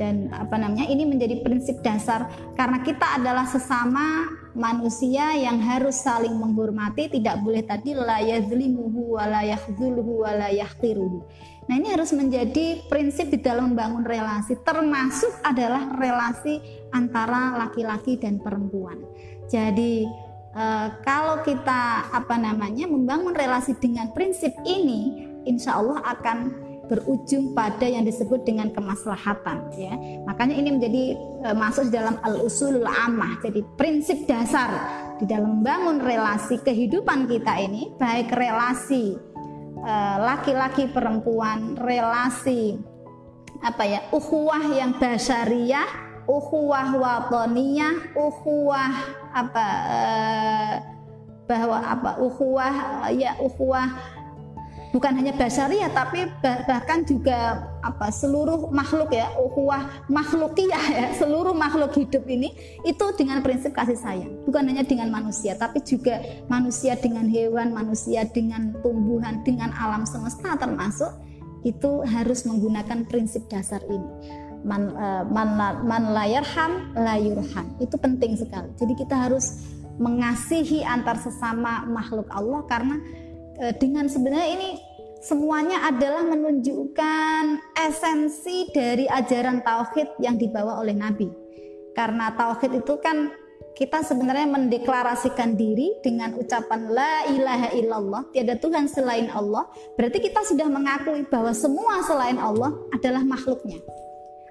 Dan 0.00 0.32
apa 0.32 0.56
namanya? 0.56 0.88
Ini 0.88 1.04
menjadi 1.04 1.44
prinsip 1.44 1.84
dasar 1.84 2.24
karena 2.56 2.80
kita 2.80 3.20
adalah 3.20 3.44
sesama 3.44 4.32
manusia 4.56 5.36
yang 5.36 5.60
harus 5.60 6.00
saling 6.00 6.32
menghormati, 6.32 7.12
tidak 7.12 7.36
boleh 7.44 7.60
tadi 7.60 7.92
la 7.92 8.24
yazlimuhu 8.24 9.20
wa 9.20 9.28
la 9.28 9.44
yakhzuluhu 9.44 10.24
wa 10.24 10.32
la 10.32 10.48
yahqiruhu. 10.48 11.20
Nah, 11.68 11.76
ini 11.76 11.92
harus 11.92 12.16
menjadi 12.16 12.80
prinsip 12.88 13.28
di 13.28 13.38
dalam 13.44 13.76
membangun 13.76 14.02
relasi, 14.02 14.56
termasuk 14.64 15.30
adalah 15.44 15.92
relasi 16.00 16.58
antara 16.96 17.60
laki-laki 17.60 18.16
dan 18.16 18.40
perempuan. 18.40 18.98
Jadi 19.46 20.08
uh, 20.56 20.88
kalau 21.04 21.44
kita 21.44 22.10
apa 22.10 22.40
namanya 22.40 22.88
membangun 22.88 23.36
relasi 23.36 23.78
dengan 23.78 24.10
prinsip 24.16 24.50
ini, 24.66 25.28
insya 25.46 25.78
Allah 25.78 26.02
akan 26.08 26.69
berujung 26.90 27.54
pada 27.54 27.86
yang 27.86 28.02
disebut 28.02 28.42
dengan 28.42 28.74
kemaslahatan 28.74 29.70
ya. 29.78 29.94
Makanya 30.26 30.54
ini 30.58 30.68
menjadi 30.74 31.04
uh, 31.46 31.54
masuk 31.54 31.86
dalam 31.94 32.18
al 32.26 32.42
usul 32.42 32.82
amah 32.82 33.38
jadi 33.38 33.62
prinsip 33.78 34.26
dasar 34.26 34.74
di 35.22 35.30
dalam 35.30 35.62
membangun 35.62 36.02
relasi 36.02 36.58
kehidupan 36.58 37.30
kita 37.30 37.52
ini 37.60 37.92
baik 38.00 38.32
relasi 38.32 39.20
eh, 39.84 40.16
laki-laki 40.16 40.88
perempuan 40.88 41.76
relasi 41.76 42.80
apa 43.60 43.84
ya 43.84 44.00
ukhuwah 44.16 44.64
yang 44.72 44.96
basyariah 44.96 46.08
ukhuwah 46.30 46.94
watoniyah, 46.94 48.14
ukhuwah 48.14 48.92
apa 49.34 49.66
uh, 49.90 50.74
bahwa 51.50 51.78
apa 51.82 52.10
ukhuwah 52.22 52.74
ya 53.10 53.34
ukhuwah 53.42 53.90
bukan 54.90 55.12
hanya 55.14 55.34
basaria 55.34 55.86
tapi 55.90 56.26
bahkan 56.42 57.06
juga 57.06 57.70
apa 57.80 58.10
seluruh 58.10 58.70
makhluk 58.74 59.14
ya 59.14 59.30
ukhuwah 59.38 59.86
makhlukiyah 60.10 60.84
ya 60.90 61.06
seluruh 61.16 61.54
makhluk 61.54 61.94
hidup 61.94 62.26
ini 62.26 62.52
itu 62.82 63.04
dengan 63.14 63.40
prinsip 63.40 63.74
kasih 63.74 63.98
sayang. 63.98 64.32
Bukan 64.44 64.66
hanya 64.66 64.82
dengan 64.82 65.08
manusia 65.10 65.54
tapi 65.54 65.82
juga 65.82 66.20
manusia 66.50 66.98
dengan 66.98 67.30
hewan 67.30 67.70
manusia 67.70 68.26
dengan 68.26 68.74
tumbuhan 68.82 69.42
dengan 69.46 69.70
alam 69.74 70.02
semesta 70.04 70.58
termasuk 70.58 71.10
itu 71.62 72.02
harus 72.08 72.44
menggunakan 72.48 73.06
prinsip 73.06 73.46
dasar 73.46 73.80
ini. 73.86 74.10
Man, 74.60 74.92
uh, 74.92 75.24
man, 75.24 75.56
man 75.88 76.12
layarham 76.12 76.92
layurham 76.92 77.66
itu 77.80 77.96
penting 77.96 78.36
sekali. 78.36 78.68
Jadi 78.76 78.92
kita 78.92 79.16
harus 79.28 79.64
mengasihi 80.00 80.80
antar 80.84 81.20
sesama 81.20 81.84
makhluk 81.84 82.28
Allah 82.32 82.64
karena 82.64 82.96
dengan 83.76 84.08
sebenarnya 84.08 84.48
ini 84.56 84.70
semuanya 85.20 85.84
adalah 85.84 86.24
menunjukkan 86.24 87.42
esensi 87.76 88.72
dari 88.72 89.04
ajaran 89.04 89.60
tauhid 89.60 90.16
yang 90.24 90.40
dibawa 90.40 90.80
oleh 90.80 90.96
Nabi. 90.96 91.28
Karena 91.92 92.32
tauhid 92.32 92.80
itu 92.80 92.96
kan 93.04 93.28
kita 93.76 94.00
sebenarnya 94.04 94.48
mendeklarasikan 94.48 95.56
diri 95.56 96.00
dengan 96.04 96.36
ucapan 96.36 96.90
la 96.92 97.24
ilaha 97.28 97.68
illallah, 97.76 98.22
tiada 98.32 98.56
Tuhan 98.56 98.88
selain 98.88 99.28
Allah. 99.32 99.68
Berarti 99.96 100.20
kita 100.20 100.44
sudah 100.44 100.68
mengakui 100.68 101.24
bahwa 101.28 101.52
semua 101.52 102.00
selain 102.04 102.36
Allah 102.40 102.72
adalah 102.92 103.24
makhluknya. 103.24 103.80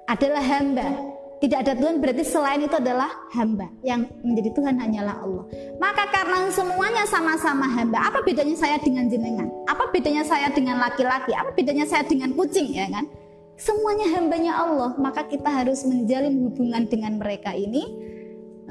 Adalah 0.09 0.41
hamba. 0.41 1.08
Tidak 1.39 1.55
ada 1.55 1.71
Tuhan 1.71 2.03
berarti 2.03 2.23
selain 2.27 2.67
itu 2.67 2.75
adalah 2.75 3.07
hamba. 3.31 3.71
Yang 3.79 4.11
menjadi 4.27 4.49
Tuhan 4.59 4.75
hanyalah 4.75 5.15
Allah. 5.23 5.45
Maka 5.79 6.03
karena 6.11 6.51
semuanya 6.51 7.07
sama-sama 7.07 7.63
hamba, 7.63 8.11
apa 8.11 8.19
bedanya 8.27 8.59
saya 8.59 8.75
dengan 8.75 9.07
jenengan? 9.07 9.47
Apa 9.71 9.87
bedanya 9.87 10.27
saya 10.27 10.51
dengan 10.51 10.83
laki-laki? 10.83 11.31
Apa 11.31 11.55
bedanya 11.55 11.87
saya 11.87 12.03
dengan 12.03 12.35
kucing 12.35 12.75
ya 12.75 12.91
kan? 12.91 13.07
Semuanya 13.59 14.19
hambanya 14.19 14.53
Allah, 14.55 14.95
maka 14.99 15.27
kita 15.27 15.47
harus 15.47 15.83
menjalin 15.83 16.47
hubungan 16.47 16.87
dengan 16.87 17.19
mereka 17.19 17.51
ini 17.51 17.91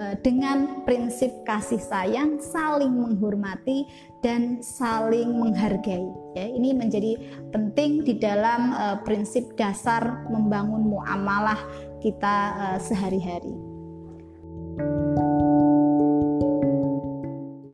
e, 0.00 0.16
dengan 0.24 0.80
prinsip 0.88 1.44
kasih 1.44 1.76
sayang, 1.76 2.40
saling 2.40 2.96
menghormati 2.96 3.84
dan 4.24 4.64
saling 4.64 5.28
menghargai. 5.36 6.08
Ya, 6.32 6.48
ini 6.48 6.72
menjadi 6.72 7.20
penting 7.54 8.02
di 8.02 8.18
dalam 8.18 8.74
uh, 8.74 8.98
prinsip 9.06 9.54
dasar 9.54 10.26
membangun 10.26 10.88
muamalah 10.90 11.58
kita 12.00 12.36
uh, 12.56 12.78
sehari-hari. 12.80 13.54